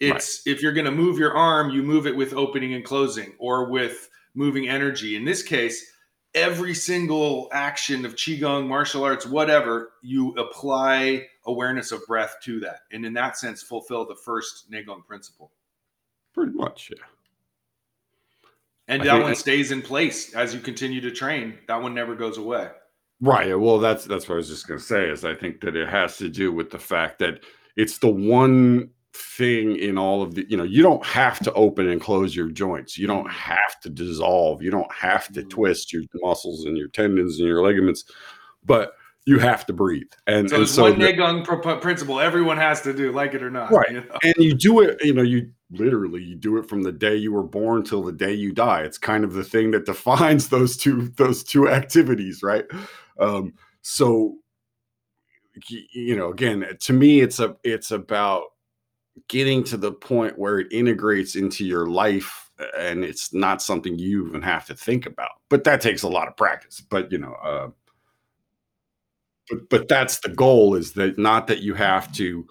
It's 0.00 0.46
if 0.46 0.62
you're 0.62 0.74
going 0.74 0.84
to 0.84 0.90
move 0.92 1.18
your 1.18 1.34
arm, 1.34 1.70
you 1.70 1.82
move 1.82 2.06
it 2.06 2.14
with 2.14 2.34
opening 2.34 2.74
and 2.74 2.84
closing 2.84 3.32
or 3.38 3.70
with 3.70 4.10
moving 4.34 4.68
energy. 4.68 5.16
In 5.16 5.24
this 5.24 5.42
case, 5.42 5.82
every 6.34 6.74
single 6.74 7.48
action 7.52 8.04
of 8.04 8.16
qigong, 8.16 8.68
martial 8.68 9.02
arts, 9.02 9.26
whatever, 9.26 9.92
you 10.02 10.32
apply 10.34 11.26
awareness 11.46 11.92
of 11.92 12.06
breath 12.06 12.36
to 12.42 12.60
that, 12.60 12.80
and 12.92 13.04
in 13.04 13.12
that 13.14 13.36
sense, 13.38 13.62
fulfill 13.62 14.06
the 14.06 14.14
first 14.16 14.70
Neigong 14.70 15.04
principle. 15.06 15.52
Pretty 16.32 16.52
much, 16.52 16.90
yeah. 16.94 17.04
And 18.88 19.02
I 19.02 19.04
that 19.06 19.22
one 19.22 19.34
stays 19.34 19.70
in 19.72 19.80
place 19.82 20.34
as 20.34 20.54
you 20.54 20.60
continue 20.60 21.00
to 21.00 21.10
train. 21.10 21.58
That 21.68 21.80
one 21.80 21.94
never 21.94 22.14
goes 22.14 22.36
away. 22.38 22.68
Right. 23.20 23.58
Well, 23.58 23.78
that's 23.78 24.04
that's 24.04 24.28
what 24.28 24.34
I 24.34 24.38
was 24.38 24.48
just 24.48 24.68
going 24.68 24.78
to 24.78 24.84
say. 24.84 25.08
Is 25.08 25.24
I 25.24 25.34
think 25.34 25.60
that 25.60 25.76
it 25.76 25.88
has 25.88 26.18
to 26.18 26.28
do 26.28 26.52
with 26.52 26.70
the 26.70 26.78
fact 26.78 27.18
that 27.20 27.40
it's 27.76 27.98
the 27.98 28.10
one 28.10 28.90
thing 29.14 29.76
in 29.76 29.96
all 29.96 30.22
of 30.22 30.34
the 30.34 30.44
you 30.50 30.56
know 30.56 30.64
you 30.64 30.82
don't 30.82 31.06
have 31.06 31.38
to 31.38 31.52
open 31.52 31.88
and 31.88 32.00
close 32.00 32.34
your 32.34 32.50
joints 32.50 32.98
you 32.98 33.06
don't 33.06 33.30
have 33.30 33.78
to 33.80 33.88
dissolve 33.88 34.60
you 34.60 34.72
don't 34.72 34.92
have 34.92 35.32
to 35.32 35.40
Mhm. 35.44 35.50
twist 35.50 35.92
your 35.92 36.02
muscles 36.16 36.64
and 36.64 36.76
your 36.76 36.88
tendons 36.88 37.38
and 37.38 37.46
your 37.46 37.62
ligaments 37.62 38.04
but 38.64 38.94
you 39.26 39.38
have 39.38 39.64
to 39.66 39.72
breathe 39.72 40.10
and 40.26 40.48
So 40.48 40.56
and 40.56 40.62
it's 40.64 40.72
so 40.72 40.82
one 40.82 40.96
Neigong 40.96 41.44
pr- 41.44 41.80
principle 41.80 42.20
everyone 42.20 42.58
has 42.58 42.82
to 42.82 42.92
do, 42.92 43.10
like 43.12 43.34
it 43.34 43.42
or 43.42 43.50
not. 43.50 43.70
Right. 43.70 43.90
you 43.90 44.00
know? 44.00 44.18
and 44.22 44.34
you 44.38 44.54
do 44.54 44.80
it 44.80 45.02
you 45.02 45.14
know 45.14 45.22
you 45.22 45.50
literally 45.70 46.22
you 46.22 46.36
do 46.36 46.58
it 46.58 46.68
from 46.68 46.82
the 46.82 46.92
day 46.92 47.16
you 47.16 47.32
were 47.32 47.42
born 47.42 47.82
till 47.82 48.02
the 48.02 48.12
day 48.12 48.32
you 48.32 48.52
die 48.52 48.82
it's 48.82 48.98
kind 48.98 49.24
of 49.24 49.32
the 49.32 49.44
thing 49.44 49.70
that 49.72 49.86
defines 49.86 50.48
those 50.48 50.76
two 50.76 51.08
those 51.16 51.42
two 51.42 51.68
activities 51.68 52.42
right 52.42 52.64
um 53.18 53.52
so 53.82 54.36
you 55.68 56.16
know 56.16 56.30
again 56.30 56.66
to 56.80 56.92
me 56.92 57.20
it's 57.20 57.40
a 57.40 57.56
it's 57.64 57.90
about 57.90 58.44
getting 59.28 59.62
to 59.62 59.76
the 59.76 59.92
point 59.92 60.38
where 60.38 60.58
it 60.58 60.72
integrates 60.72 61.36
into 61.36 61.64
your 61.64 61.86
life 61.86 62.50
and 62.76 63.04
it's 63.04 63.32
not 63.32 63.62
something 63.62 63.98
you 63.98 64.26
even 64.26 64.42
have 64.42 64.66
to 64.66 64.74
think 64.74 65.06
about 65.06 65.30
but 65.48 65.64
that 65.64 65.80
takes 65.80 66.02
a 66.02 66.08
lot 66.08 66.28
of 66.28 66.36
practice 66.36 66.80
but 66.80 67.10
you 67.10 67.18
know 67.18 67.34
uh 67.42 67.68
but 69.50 69.68
but 69.70 69.88
that's 69.88 70.20
the 70.20 70.28
goal 70.30 70.74
is 70.74 70.92
that 70.94 71.18
not 71.18 71.46
that 71.48 71.60
you 71.62 71.74
have 71.74 72.12
to 72.12 72.46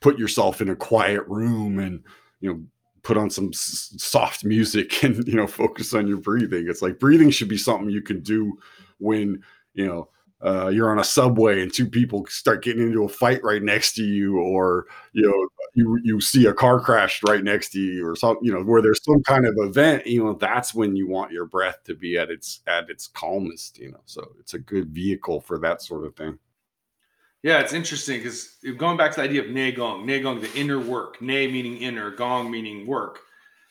put 0.00 0.18
yourself 0.18 0.60
in 0.60 0.68
a 0.70 0.76
quiet 0.76 1.22
room 1.28 1.78
and 1.78 2.02
you 2.40 2.52
know 2.52 2.60
put 3.02 3.16
on 3.16 3.30
some 3.30 3.50
s- 3.54 3.94
soft 3.98 4.44
music 4.44 5.02
and 5.04 5.26
you 5.28 5.34
know 5.34 5.46
focus 5.46 5.94
on 5.94 6.06
your 6.08 6.18
breathing. 6.18 6.66
It's 6.68 6.82
like 6.82 6.98
breathing 7.00 7.30
should 7.30 7.48
be 7.48 7.58
something 7.58 7.90
you 7.90 8.02
can 8.02 8.20
do 8.22 8.58
when 8.98 9.42
you 9.74 9.86
know 9.86 10.08
uh, 10.42 10.68
you're 10.68 10.90
on 10.90 10.98
a 10.98 11.04
subway 11.04 11.62
and 11.62 11.72
two 11.72 11.86
people 11.88 12.26
start 12.28 12.62
getting 12.62 12.82
into 12.82 13.04
a 13.04 13.08
fight 13.08 13.42
right 13.42 13.62
next 13.62 13.94
to 13.94 14.04
you 14.04 14.38
or 14.38 14.86
you 15.12 15.22
know 15.22 15.48
you 15.74 15.98
you 16.02 16.20
see 16.20 16.46
a 16.46 16.54
car 16.54 16.80
crash 16.80 17.22
right 17.22 17.44
next 17.44 17.70
to 17.70 17.80
you 17.80 18.06
or 18.06 18.16
something 18.16 18.44
you 18.44 18.52
know 18.52 18.62
where 18.62 18.82
there's 18.82 19.04
some 19.04 19.22
kind 19.22 19.46
of 19.46 19.54
event 19.58 20.06
you 20.06 20.22
know 20.22 20.34
that's 20.34 20.74
when 20.74 20.96
you 20.96 21.06
want 21.08 21.30
your 21.32 21.46
breath 21.46 21.78
to 21.84 21.94
be 21.94 22.16
at 22.18 22.30
its 22.30 22.60
at 22.66 22.88
its 22.90 23.06
calmest 23.06 23.78
you 23.78 23.90
know 23.90 24.00
so 24.06 24.32
it's 24.40 24.54
a 24.54 24.58
good 24.58 24.88
vehicle 24.90 25.40
for 25.40 25.58
that 25.58 25.82
sort 25.82 26.04
of 26.04 26.14
thing 26.16 26.38
Yeah, 27.42 27.60
it's 27.60 27.72
interesting 27.72 28.18
because 28.18 28.56
going 28.76 28.96
back 28.98 29.12
to 29.12 29.16
the 29.20 29.22
idea 29.24 29.40
of 29.42 29.48
Neigong, 29.48 30.04
Neigong, 30.04 30.40
the 30.42 30.52
inner 30.58 30.78
work, 30.78 31.20
Ne 31.22 31.46
meaning 31.46 31.78
inner, 31.78 32.10
Gong 32.10 32.50
meaning 32.50 32.86
work. 32.86 33.20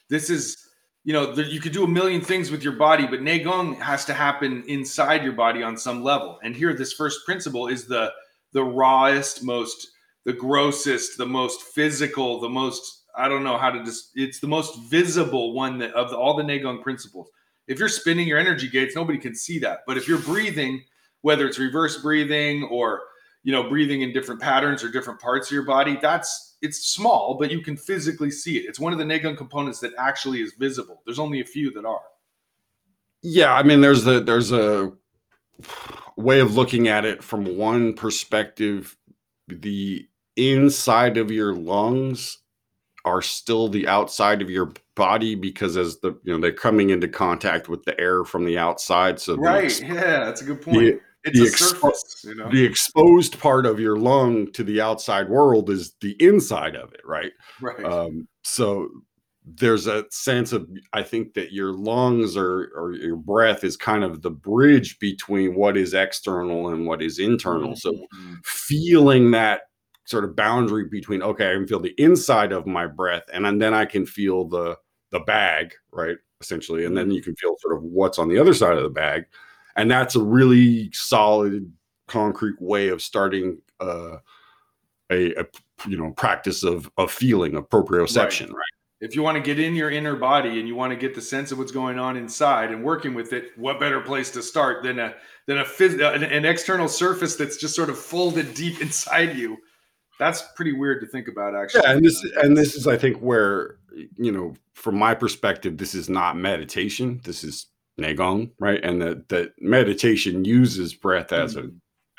This 0.10 0.30
is, 0.32 0.69
you 1.10 1.13
know, 1.13 1.34
the, 1.34 1.43
you 1.43 1.60
could 1.60 1.72
do 1.72 1.84
a 1.84 1.88
million 1.88 2.22
things 2.22 2.52
with 2.52 2.62
your 2.62 2.74
body, 2.74 3.08
but 3.08 3.22
Neigong 3.22 3.82
has 3.82 4.06
to 4.06 4.13
happen 4.13 4.63
inside 4.67 5.24
your 5.24 5.34
body 5.34 5.63
on 5.63 5.76
some 5.76 6.04
level. 6.04 6.38
And 6.43 6.56
here, 6.56 6.72
this 6.76 6.93
first 6.93 7.26
principle 7.26 7.67
is 7.67 7.86
the 7.86 8.13
the 8.54 8.63
rawest, 8.63 9.43
most, 9.43 9.88
the 10.26 10.34
grossest, 10.34 11.17
the 11.17 11.26
most 11.26 11.63
physical, 11.63 12.39
the 12.39 12.48
most, 12.48 13.06
I 13.15 13.28
don't 13.28 13.43
know 13.43 13.58
how 13.58 13.72
to 13.72 13.84
just, 13.84 14.12
it's 14.13 14.39
the 14.39 14.48
most 14.48 14.78
visible 14.91 15.54
one 15.54 15.80
that 15.80 15.95
of 15.95 16.12
the, 16.12 16.15
all 16.15 16.36
the 16.36 16.43
Neigong 16.43 16.84
principles. 16.84 17.28
If 17.67 17.80
you're 17.80 17.89
spinning 17.89 18.28
your 18.28 18.38
energy 18.38 18.69
gates, 18.69 18.95
nobody 18.95 19.17
can 19.17 19.34
see 19.34 19.58
that. 19.60 19.80
But 19.88 19.98
if 19.98 20.08
you're 20.08 20.19
breathing, 20.19 20.84
whether 21.22 21.48
it's 21.48 21.58
reverse 21.58 21.98
breathing 22.04 22.65
or 22.65 23.02
you 23.43 23.52
know 23.52 23.69
breathing 23.69 24.02
in 24.02 24.12
different 24.12 24.41
patterns 24.41 24.84
or 24.84 24.89
different 24.89 25.19
parts 25.19 25.47
of 25.47 25.54
your 25.54 25.63
body 25.63 25.97
that's 26.02 26.58
it's 26.62 26.88
small 26.88 27.38
but 27.39 27.52
you 27.52 27.62
can 27.62 27.78
physically 27.78 28.32
see 28.32 28.58
it 28.58 28.65
it's 28.67 28.80
one 28.80 28.91
of 28.91 28.99
the 28.99 29.06
Neigong 29.06 29.38
components 29.38 29.80
that 29.80 29.93
actually 29.97 30.41
is 30.41 30.54
visible 30.54 31.02
there's 31.06 31.19
only 31.19 31.39
a 31.39 31.45
few 31.45 31.71
that 31.71 31.86
are 31.86 32.02
Yeah, 33.21 33.54
I 33.54 33.63
mean, 33.63 33.82
there's 33.82 34.08
a 34.08 34.21
there's 34.21 34.52
a 34.52 34.91
way 36.15 36.39
of 36.39 36.56
looking 36.56 36.88
at 36.88 37.06
it 37.06 37.23
from 37.23 37.58
one 37.58 37.93
perspective. 37.93 38.95
The 39.47 40.08
inside 40.36 41.17
of 41.17 41.32
your 41.32 41.54
lungs 41.54 42.38
are 43.06 43.21
still 43.21 43.67
the 43.67 43.88
outside 43.88 44.41
of 44.41 44.49
your 44.49 44.71
body 44.95 45.36
because 45.36 45.78
as 45.78 45.99
the 45.99 46.12
you 46.23 46.34
know 46.34 46.39
they're 46.39 46.52
coming 46.52 46.91
into 46.91 47.08
contact 47.08 47.67
with 47.67 47.84
the 47.84 47.99
air 47.99 48.23
from 48.23 48.45
the 48.45 48.58
outside. 48.58 49.19
So 49.19 49.36
right 49.36 49.82
yeah 49.82 50.25
that's 50.25 50.41
a 50.41 50.45
good 50.45 50.62
point 50.62 50.80
the, 50.80 51.02
it's 51.24 51.40
the 51.40 51.46
expo- 51.46 51.82
surface 51.82 52.22
you 52.24 52.36
know? 52.36 52.50
the 52.50 52.64
exposed 52.64 53.40
part 53.40 53.66
of 53.66 53.80
your 53.80 53.98
lung 53.98 54.52
to 54.54 54.64
the 54.64 54.80
outside 54.82 55.30
world 55.30 55.70
is 55.70 55.94
the 56.02 56.16
inside 56.20 56.76
of 56.76 56.94
it, 56.94 57.02
right? 57.06 57.32
right. 57.62 57.84
Um, 57.86 58.28
so 58.44 58.90
there's 59.56 59.88
a 59.88 60.06
sense 60.12 60.52
of 60.52 60.70
i 60.94 61.02
think 61.02 61.34
that 61.34 61.52
your 61.52 61.72
lungs 61.72 62.38
or, 62.38 62.72
or 62.76 62.94
your 62.94 63.16
breath 63.16 63.64
is 63.64 63.76
kind 63.78 64.04
of 64.04 64.22
the 64.22 64.30
bridge 64.30 65.00
between 65.00 65.56
what 65.56 65.76
is 65.78 65.94
external 65.94 66.70
and 66.70 66.86
what 66.86 67.02
is 67.02 67.20
internal. 67.20 67.76
So 67.76 67.92
Mhm. 67.92 68.46
feeling 68.46 69.32
that 69.32 69.62
sort 70.06 70.24
of 70.26 70.36
boundary 70.36 70.86
between 70.90 71.22
okay 71.22 71.52
i 71.52 71.54
can 71.54 71.68
feel 71.68 71.80
the 71.80 71.94
inside 71.98 72.52
of 72.52 72.66
my 72.68 72.86
breath 72.88 73.24
and, 73.34 73.46
and 73.46 73.62
then 73.62 73.74
i 73.74 73.86
can 73.86 74.06
feel 74.06 74.48
the 74.48 74.78
the 75.12 75.20
bag 75.22 75.74
right 75.92 76.18
essentially 76.42 76.86
and 76.86 76.98
then 76.98 77.12
you 77.12 77.22
can 77.22 77.36
feel 77.36 77.56
sort 77.60 77.78
of 77.78 77.84
what's 77.84 78.20
on 78.20 78.28
the 78.28 78.38
other 78.38 78.54
side 78.54 78.76
of 78.76 78.84
the 78.84 78.90
bag 78.90 79.26
and 79.76 79.90
that's 79.90 80.16
a 80.16 80.22
really 80.22 80.92
solid 80.92 81.72
concrete 82.08 82.60
way 82.62 82.90
of 82.90 83.02
starting 83.02 83.60
uh, 83.80 84.18
a, 85.12 85.34
a 85.34 85.46
you 85.88 85.98
know 85.98 86.12
practice 86.12 86.64
of 86.64 86.90
of 86.98 87.12
feeling 87.12 87.56
of 87.56 87.70
proprioception 87.70 88.52
right, 88.52 88.66
if 89.02 89.16
you 89.16 89.24
want 89.24 89.36
to 89.36 89.42
get 89.42 89.60
in 89.60 89.76
your 89.76 89.90
inner 89.90 90.16
body 90.16 90.60
and 90.60 90.68
you 90.68 90.76
want 90.76 90.92
to 90.92 90.98
get 90.98 91.16
the 91.16 91.22
sense 91.22 91.52
of 91.52 91.58
what's 91.58 91.72
going 91.72 91.98
on 91.98 92.18
inside 92.18 92.72
and 92.72 92.84
working 92.84 93.14
with 93.14 93.32
it 93.32 93.52
what 93.58 93.80
better 93.80 94.02
place 94.02 94.30
to 94.32 94.42
start 94.42 94.84
than 94.84 95.00
a 95.00 95.14
than 95.46 95.60
a 95.60 95.64
phys- 95.64 96.16
an, 96.16 96.24
an 96.24 96.46
external 96.46 96.88
surface 96.88 97.36
that's 97.36 97.58
just 97.58 97.76
sort 97.76 97.90
of 97.90 97.98
folded 97.98 98.54
deep 98.54 98.82
inside 98.82 99.36
you? 99.36 99.58
That's 100.20 100.44
pretty 100.56 100.74
weird 100.74 101.02
to 101.02 101.08
think 101.08 101.28
about 101.30 101.56
actually. 101.56 101.84
Yeah 101.86 101.94
and 101.94 102.06
this 102.06 102.26
and 102.42 102.58
this 102.58 102.76
is 102.76 102.88
i 102.88 102.98
think 102.98 103.18
where 103.20 103.78
you 104.18 104.32
know 104.32 104.54
from 104.74 104.96
my 104.98 105.14
perspective 105.14 105.78
this 105.78 105.96
is 105.96 106.10
not 106.10 106.38
meditation. 106.38 107.22
This 107.24 107.44
is 107.44 107.68
Neigong, 108.00 108.52
right? 108.60 108.84
And 108.84 109.02
that 109.02 109.30
that 109.30 109.54
meditation 109.62 110.46
uses 110.46 110.94
breath 110.94 111.32
as 111.34 111.56
a 111.56 111.70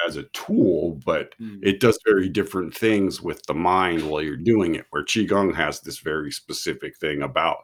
as 0.07 0.17
a 0.17 0.23
tool 0.33 0.99
but 1.05 1.35
Mm. 1.39 1.59
it 1.63 1.79
does 1.79 1.99
very 2.07 2.27
different 2.27 2.75
things 2.75 3.21
with 3.21 3.43
the 3.47 3.53
mind 3.53 4.09
while 4.09 4.23
you're 4.23 4.35
doing 4.35 4.75
it 4.75 4.87
where 4.91 5.05
qigong 5.05 5.55
has 5.55 5.83
this 5.83 5.99
very 5.99 6.33
specific 6.33 6.97
thing 6.97 7.21
about 7.21 7.59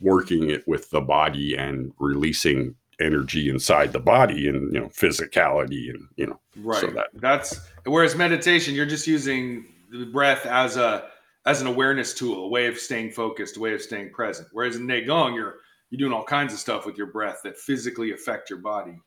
working 0.00 0.50
it 0.50 0.66
with 0.66 0.90
the 0.90 1.00
body 1.00 1.54
and 1.54 1.92
releasing 2.00 2.74
energy 3.00 3.48
inside 3.48 3.92
the 3.92 4.00
body 4.00 4.48
and 4.48 4.74
you 4.74 4.80
know 4.80 4.88
physicality 4.88 5.90
and 5.90 6.08
you 6.16 6.26
know 6.26 6.40
right. 6.56 6.80
so 6.80 6.88
that- 6.88 7.06
that's 7.14 7.60
whereas 7.86 8.16
meditation 8.16 8.74
you're 8.74 8.84
just 8.86 9.06
using 9.06 9.64
the 9.92 10.06
breath 10.06 10.46
as 10.46 10.76
a 10.76 11.08
as 11.46 11.60
an 11.60 11.66
awareness 11.68 12.14
tool 12.14 12.46
a 12.46 12.48
way 12.48 12.66
of 12.66 12.78
staying 12.78 13.10
focused 13.12 13.56
a 13.56 13.60
way 13.60 13.74
of 13.74 13.80
staying 13.82 14.10
present. 14.10 14.48
Whereas 14.52 14.74
in 14.76 14.86
Neigong 14.86 15.34
you're 15.36 15.56
you're 15.90 15.98
doing 15.98 16.12
all 16.12 16.24
kinds 16.24 16.52
of 16.52 16.58
stuff 16.58 16.86
with 16.86 16.96
your 16.96 17.06
breath 17.08 17.40
that 17.44 17.56
physically 17.56 18.12
affect 18.12 18.50
your 18.50 18.60
body. 18.60 18.98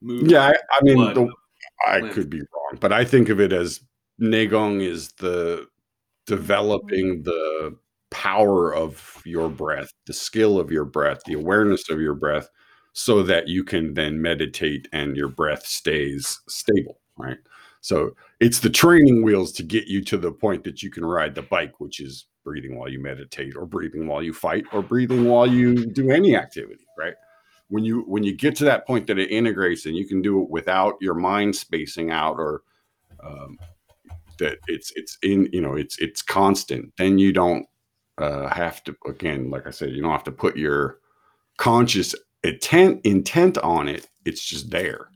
Move 0.00 0.30
yeah 0.30 0.46
i, 0.46 0.54
I 0.70 0.80
mean 0.82 0.98
the, 1.14 1.28
i 1.86 2.00
could 2.00 2.30
be 2.30 2.38
wrong 2.38 2.78
but 2.78 2.92
i 2.92 3.04
think 3.04 3.28
of 3.28 3.40
it 3.40 3.52
as 3.52 3.80
Neigong 4.20 4.80
is 4.80 5.12
the 5.18 5.66
developing 6.26 7.22
the 7.22 7.76
power 8.10 8.72
of 8.72 9.20
your 9.24 9.48
breath 9.48 9.92
the 10.06 10.12
skill 10.12 10.60
of 10.60 10.70
your 10.70 10.84
breath 10.84 11.22
the 11.26 11.34
awareness 11.34 11.90
of 11.90 12.00
your 12.00 12.14
breath 12.14 12.48
so 12.92 13.22
that 13.24 13.48
you 13.48 13.64
can 13.64 13.94
then 13.94 14.22
meditate 14.22 14.86
and 14.92 15.16
your 15.16 15.28
breath 15.28 15.66
stays 15.66 16.40
stable 16.48 17.00
right 17.16 17.38
so 17.80 18.10
it's 18.40 18.60
the 18.60 18.70
training 18.70 19.22
wheels 19.22 19.52
to 19.52 19.62
get 19.62 19.86
you 19.86 20.02
to 20.04 20.16
the 20.16 20.32
point 20.32 20.64
that 20.64 20.82
you 20.82 20.90
can 20.90 21.04
ride 21.04 21.34
the 21.34 21.42
bike 21.42 21.80
which 21.80 22.00
is 22.00 22.26
breathing 22.44 22.76
while 22.76 22.88
you 22.88 23.00
meditate 23.00 23.56
or 23.56 23.66
breathing 23.66 24.06
while 24.06 24.22
you 24.22 24.32
fight 24.32 24.64
or 24.72 24.82
breathing 24.82 25.26
while 25.26 25.46
you 25.46 25.86
do 25.86 26.10
any 26.10 26.36
activity 26.36 26.84
right? 26.98 27.14
When 27.68 27.84
you 27.84 28.00
when 28.02 28.22
you 28.22 28.34
get 28.34 28.56
to 28.56 28.64
that 28.64 28.86
point 28.86 29.06
that 29.08 29.18
it 29.18 29.30
integrates 29.30 29.84
and 29.84 29.94
you 29.94 30.06
can 30.06 30.22
do 30.22 30.42
it 30.42 30.48
without 30.48 30.94
your 31.00 31.14
mind 31.14 31.54
spacing 31.54 32.10
out 32.10 32.36
or 32.38 32.62
um, 33.22 33.58
that 34.38 34.58
it's 34.68 34.90
it's 34.96 35.18
in 35.22 35.50
you 35.52 35.60
know 35.60 35.74
it's 35.74 35.98
it's 35.98 36.22
constant 36.22 36.92
then 36.96 37.18
you 37.18 37.32
don't 37.32 37.66
uh, 38.16 38.48
have 38.48 38.82
to 38.84 38.96
again 39.06 39.50
like 39.50 39.66
i 39.66 39.70
said 39.70 39.90
you 39.90 40.00
don't 40.00 40.12
have 40.12 40.24
to 40.24 40.32
put 40.32 40.56
your 40.56 40.98
conscious 41.58 42.14
intent 42.42 43.00
intent 43.04 43.58
on 43.58 43.88
it. 43.88 44.08
It's 44.24 44.44
just 44.44 44.70
there. 44.70 45.08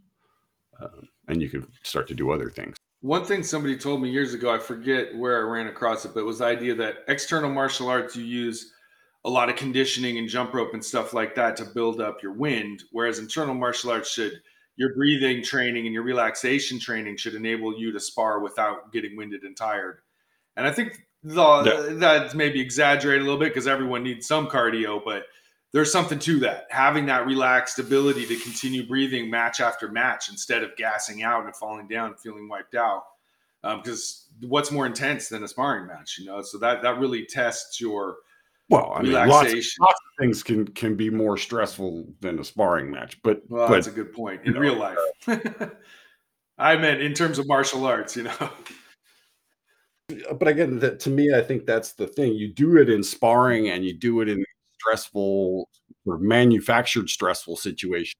Um, 0.81 1.09
and 1.33 1.42
you 1.42 1.49
can 1.49 1.66
start 1.83 2.07
to 2.09 2.14
do 2.14 2.31
other 2.31 2.51
things 2.51 2.77
One 3.01 3.25
thing 3.25 3.42
somebody 3.42 3.77
told 3.77 4.01
me 4.01 4.11
years 4.11 4.33
ago, 4.33 4.55
I 4.55 4.59
forget 4.59 5.16
where 5.16 5.38
I 5.38 5.51
ran 5.51 5.66
across 5.66 6.05
it, 6.05 6.12
but 6.14 6.21
it 6.21 6.27
was 6.27 6.38
the 6.38 6.45
idea 6.45 6.75
that 6.77 6.99
external 7.09 7.51
martial 7.51 7.88
arts 7.88 8.14
you 8.14 8.25
use 8.25 8.73
a 9.25 9.31
lot 9.31 9.49
of 9.49 9.57
conditioning 9.57 10.18
and 10.18 10.29
jump 10.29 10.53
rope 10.55 10.75
and 10.75 10.85
stuff 10.85 11.12
like 11.12 11.35
that 11.35 11.57
to 11.57 11.64
build 11.64 12.01
up 12.01 12.23
your 12.23 12.33
wind. 12.33 12.85
Whereas 12.92 13.18
internal 13.18 13.55
martial 13.55 13.90
arts 13.90 14.12
should 14.12 14.33
your 14.77 14.95
breathing 14.95 15.42
training 15.42 15.87
and 15.87 15.95
your 15.95 16.03
relaxation 16.03 16.79
training 16.79 17.16
should 17.16 17.35
enable 17.35 17.79
you 17.79 17.92
to 17.92 18.01
spar 18.01 18.40
without 18.40 18.92
getting 18.92 19.16
winded 19.16 19.42
and 19.42 19.57
tired. 19.57 19.99
And 20.57 20.66
I 20.66 20.73
think 20.73 21.07
the, 21.23 21.62
yeah. 21.64 21.95
that's 21.95 22.35
maybe 22.35 22.61
exaggerated 22.61 23.23
a 23.23 23.25
little 23.25 23.38
bit 23.38 23.51
because 23.51 23.66
everyone 23.66 24.03
needs 24.03 24.27
some 24.27 24.49
cardio, 24.49 25.03
but 25.05 25.25
there's 25.73 25.91
something 25.91 26.19
to 26.21 26.39
that. 26.41 26.67
Having 26.71 27.07
that 27.07 27.27
relaxed 27.27 27.79
ability 27.79 28.27
to 28.27 28.37
continue 28.37 28.87
breathing 28.87 29.31
match 29.31 29.61
after 29.61 29.89
match 29.89 30.29
instead 30.29 30.63
of 30.63 30.77
gassing 30.77 31.23
out 31.23 31.45
and 31.45 31.57
falling 31.57 31.89
down 31.89 32.11
and 32.11 32.21
feeling 32.21 32.49
wiped 32.49 32.75
out. 32.75 33.05
Because 33.63 34.29
um, 34.43 34.51
what's 34.51 34.71
more 34.71 34.87
intense 34.87 35.29
than 35.29 35.45
a 35.45 35.49
sparring 35.49 35.87
match, 35.87 36.19
you 36.19 36.27
know? 36.27 36.43
So 36.43 36.59
that 36.59 36.83
that 36.83 36.99
really 36.99 37.25
tests 37.25 37.81
your 37.81 38.17
well, 38.69 38.93
I 38.95 39.03
mean, 39.03 39.13
lots, 39.13 39.53
lots, 39.53 39.77
of 39.81 40.19
things 40.19 40.43
can 40.43 40.67
can 40.67 40.97
be 40.97 41.11
more 41.11 41.37
stressful 41.37 42.07
than 42.21 42.39
a 42.39 42.45
sparring 42.45 42.91
match, 42.91 43.21
but 43.23 43.43
well, 43.49 43.69
but, 43.69 43.75
that's 43.75 43.87
a 43.87 43.91
good 43.91 44.15
point 44.15 44.41
in 44.45 44.55
real 44.55 44.77
know, 44.77 44.95
life. 45.27 45.71
I 46.59 46.77
meant 46.77 47.03
in 47.03 47.13
terms 47.13 47.39
of 47.39 47.47
martial 47.47 47.85
arts, 47.85 48.17
you 48.17 48.25
know. 48.25 48.51
But 50.09 50.49
again, 50.49 50.79
that 50.79 51.01
to 51.01 51.11
me, 51.11 51.35
I 51.35 51.43
think 51.43 51.67
that's 51.67 51.93
the 51.93 52.07
thing. 52.07 52.35
You 52.35 52.53
do 52.53 52.79
it 52.79 52.89
in 52.89 53.03
sparring, 53.03 53.69
and 53.69 53.85
you 53.85 53.93
do 53.93 54.21
it 54.23 54.29
in 54.29 54.43
stressful 54.83 55.68
or 56.07 56.18
manufactured 56.18 57.09
stressful 57.09 57.57
situation, 57.57 58.18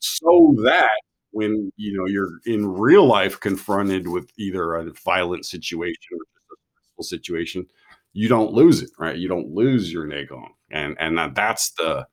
so 0.00 0.54
that 0.64 1.00
when 1.32 1.72
you 1.76 1.96
know 1.96 2.06
you're 2.06 2.40
in 2.46 2.66
real 2.66 3.06
life 3.06 3.40
confronted 3.40 4.08
with 4.08 4.30
either 4.38 4.74
a 4.74 4.92
violent 5.04 5.46
situation 5.46 5.96
or 6.12 6.16
a 6.16 6.56
stressful 6.96 7.04
situation 7.04 7.66
you 8.14 8.28
don't 8.28 8.52
lose 8.52 8.80
it, 8.80 8.90
right? 8.98 9.16
You 9.16 9.28
don't 9.28 9.52
lose 9.52 9.92
your 9.92 10.06
Neigong, 10.06 10.48
and 10.70 10.96
and 10.98 11.18
that, 11.18 11.34
that's 11.34 11.72
the 11.72 12.06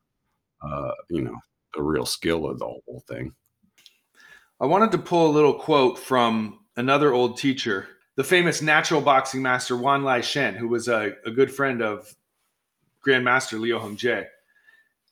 uh, 0.61 0.91
you 1.09 1.21
know 1.21 1.35
the 1.73 1.83
real 1.83 2.05
skill 2.05 2.49
of 2.49 2.59
the 2.59 2.65
whole 2.65 3.03
thing. 3.07 3.33
I 4.59 4.65
wanted 4.65 4.91
to 4.91 4.97
pull 4.97 5.29
a 5.29 5.31
little 5.31 5.53
quote 5.53 5.97
from 5.97 6.59
another 6.75 7.13
old 7.13 7.37
teacher, 7.37 7.87
the 8.15 8.23
famous 8.23 8.61
natural 8.61 8.99
boxing 8.99 9.41
master 9.41 9.77
Wan 9.77 10.03
Lai 10.03 10.21
Sheng, 10.21 10.55
who 10.55 10.67
was 10.67 10.87
a, 10.87 11.13
a 11.25 11.31
good 11.31 11.53
friend 11.53 11.81
of 11.81 12.13
Grandmaster 13.05 13.59
Liu 13.59 13.79
Hong 13.79 13.95
Jie. 13.95 14.25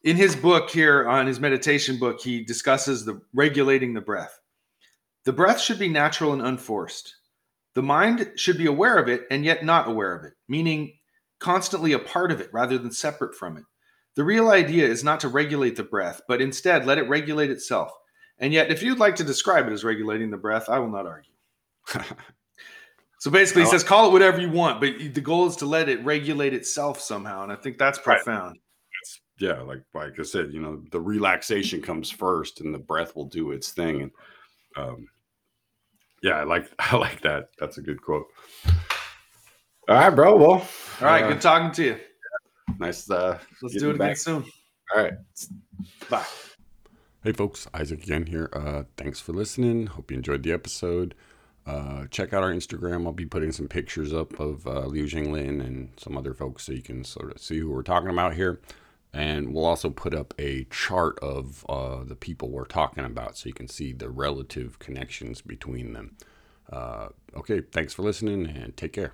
In 0.04 0.16
his 0.16 0.36
book 0.36 0.70
here, 0.70 1.10
uh, 1.10 1.14
on 1.14 1.28
his 1.28 1.40
meditation 1.40 1.98
book, 1.98 2.22
he 2.22 2.44
discusses 2.44 3.04
the 3.04 3.22
regulating 3.34 3.94
the 3.94 4.02
breath. 4.02 4.40
The 5.26 5.34
breath 5.34 5.60
should 5.60 5.80
be 5.80 5.90
natural 5.90 6.32
and 6.34 6.42
unforced. 6.42 7.16
The 7.76 7.84
mind 7.84 8.32
should 8.36 8.58
be 8.58 8.66
aware 8.66 8.98
of 8.98 9.10
it 9.10 9.28
and 9.30 9.44
yet 9.44 9.66
not 9.66 9.88
aware 9.88 10.16
of 10.16 10.24
it, 10.24 10.34
meaning 10.48 10.94
constantly 11.40 11.94
a 11.94 12.00
part 12.00 12.32
of 12.32 12.40
it 12.42 12.50
rather 12.54 12.78
than 12.78 12.92
separate 12.92 13.36
from 13.36 13.58
it. 13.58 13.64
The 14.16 14.24
real 14.24 14.50
idea 14.50 14.88
is 14.88 15.04
not 15.04 15.20
to 15.22 15.28
regulate 15.28 15.76
the 15.76 15.84
breath, 15.84 16.22
but 16.28 16.42
instead 16.42 16.86
let 16.86 16.98
it 16.98 17.08
regulate 17.10 17.52
itself. 17.52 17.92
And 18.38 18.54
yet, 18.54 18.72
if 18.72 18.82
you'd 18.82 19.00
like 19.00 19.16
to 19.18 19.24
describe 19.24 19.68
it 19.68 19.74
as 19.74 19.84
regulating 19.84 20.32
the 20.32 20.38
breath, 20.38 20.70
I 20.70 20.80
will 20.80 20.90
not 20.90 21.06
argue. 21.06 21.34
so 23.20 23.30
basically, 23.30 23.64
he 23.64 23.70
says, 23.70 23.84
call 23.84 24.08
it 24.08 24.14
whatever 24.14 24.40
you 24.40 24.50
want, 24.50 24.80
but 24.80 24.98
the 24.98 25.22
goal 25.22 25.46
is 25.46 25.58
to 25.58 25.66
let 25.66 25.90
it 25.90 26.04
regulate 26.06 26.54
itself 26.54 27.02
somehow. 27.02 27.44
And 27.44 27.52
I 27.52 27.56
think 27.56 27.78
that's 27.78 28.00
profound. 28.00 28.52
Right. 28.52 28.60
Yeah, 29.40 29.62
like 29.62 29.82
like 29.94 30.20
I 30.20 30.24
said, 30.24 30.52
you 30.52 30.62
know, 30.62 30.84
the 30.92 31.00
relaxation 31.00 31.82
comes 31.82 32.10
first, 32.10 32.62
and 32.62 32.74
the 32.74 32.80
breath 32.80 33.16
will 33.16 33.26
do 33.26 33.52
its 33.52 33.72
thing. 33.72 34.02
And 34.02 34.12
um, 34.78 35.08
yeah, 36.22 36.34
I 36.34 36.44
like 36.44 36.70
I 36.80 36.98
like 36.98 37.22
that. 37.22 37.50
That's 37.60 37.78
a 37.78 37.82
good 37.82 38.02
quote. 38.02 38.28
All 39.88 39.96
right, 39.96 40.10
bro. 40.10 40.36
Well, 40.36 40.50
all 40.50 40.68
right. 41.02 41.24
Uh, 41.24 41.30
good 41.30 41.42
talking 41.42 41.72
to 41.72 41.84
you. 41.84 42.00
Nice. 42.80 43.10
Uh, 43.10 43.40
Let's 43.62 43.76
do 43.76 43.90
it 43.90 43.96
again 43.96 44.16
soon. 44.16 44.46
All 44.96 45.04
right. 45.04 45.14
Bye. 46.10 46.26
Hey, 47.24 47.34
folks. 47.34 47.68
Isaac 47.74 48.04
again 48.04 48.28
here. 48.28 48.50
Uh, 48.54 48.84
thanks 48.96 49.20
for 49.20 49.34
listening. 49.34 49.88
Hope 49.88 50.12
you 50.12 50.18
enjoyed 50.18 50.44
the 50.44 50.52
episode. 50.52 51.16
Uh, 51.70 52.08
check 52.10 52.34
out 52.34 52.42
our 52.42 52.52
Instagram. 52.52 53.06
I'll 53.06 53.12
be 53.12 53.28
putting 53.28 53.52
some 53.52 53.68
pictures 53.68 54.12
up 54.12 54.40
of 54.40 54.66
uh, 54.66 54.88
Liu 54.88 55.06
Jinglin 55.06 55.64
and 55.64 55.92
some 55.98 56.18
other 56.18 56.34
folks 56.34 56.64
so 56.64 56.72
you 56.72 56.82
can 56.82 57.04
sort 57.04 57.32
of 57.32 57.40
see 57.40 57.60
who 57.60 57.70
we're 57.70 57.84
talking 57.84 58.10
about 58.10 58.34
here. 58.34 58.60
And 59.14 59.54
we'll 59.54 59.66
also 59.66 59.92
put 59.92 60.16
up 60.16 60.34
a 60.40 60.64
chart 60.72 61.20
of 61.20 61.64
uh, 61.70 62.04
the 62.04 62.16
people 62.16 62.50
we're 62.50 62.66
talking 62.66 63.06
about 63.06 63.38
so 63.38 63.50
you 63.50 63.54
can 63.54 63.68
see 63.68 63.94
the 63.94 64.10
relative 64.10 64.80
connections 64.80 65.42
between 65.42 65.94
them. 65.94 66.16
Uh, 66.72 67.10
okay, 67.36 67.62
thanks 67.62 67.94
for 67.94 68.02
listening 68.02 68.48
and 68.48 68.76
take 68.76 68.94
care. 68.94 69.14